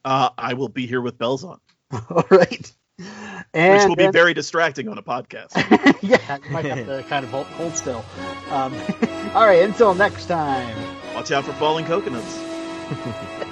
Uh, 0.04 0.30
I 0.36 0.54
will 0.54 0.68
be 0.68 0.86
here 0.86 1.00
with 1.00 1.16
bells 1.18 1.44
on, 1.44 1.60
All 2.10 2.24
right. 2.30 2.72
And 3.52 3.72
which 3.72 3.88
will 3.88 3.96
be 3.96 4.10
very 4.12 4.34
distracting 4.34 4.88
on 4.88 4.98
a 4.98 5.02
podcast. 5.02 5.54
yeah, 6.02 6.38
you 6.44 6.50
might 6.50 6.64
have 6.64 6.86
to 6.86 7.04
kind 7.08 7.24
of 7.24 7.30
hold, 7.30 7.46
hold 7.46 7.76
still. 7.76 8.04
Um, 8.50 8.74
all 9.34 9.46
right, 9.46 9.62
until 9.62 9.94
next 9.94 10.26
time. 10.26 10.96
Watch 11.14 11.30
out 11.30 11.44
for 11.44 11.52
falling 11.54 11.84
coconuts. 11.84 12.40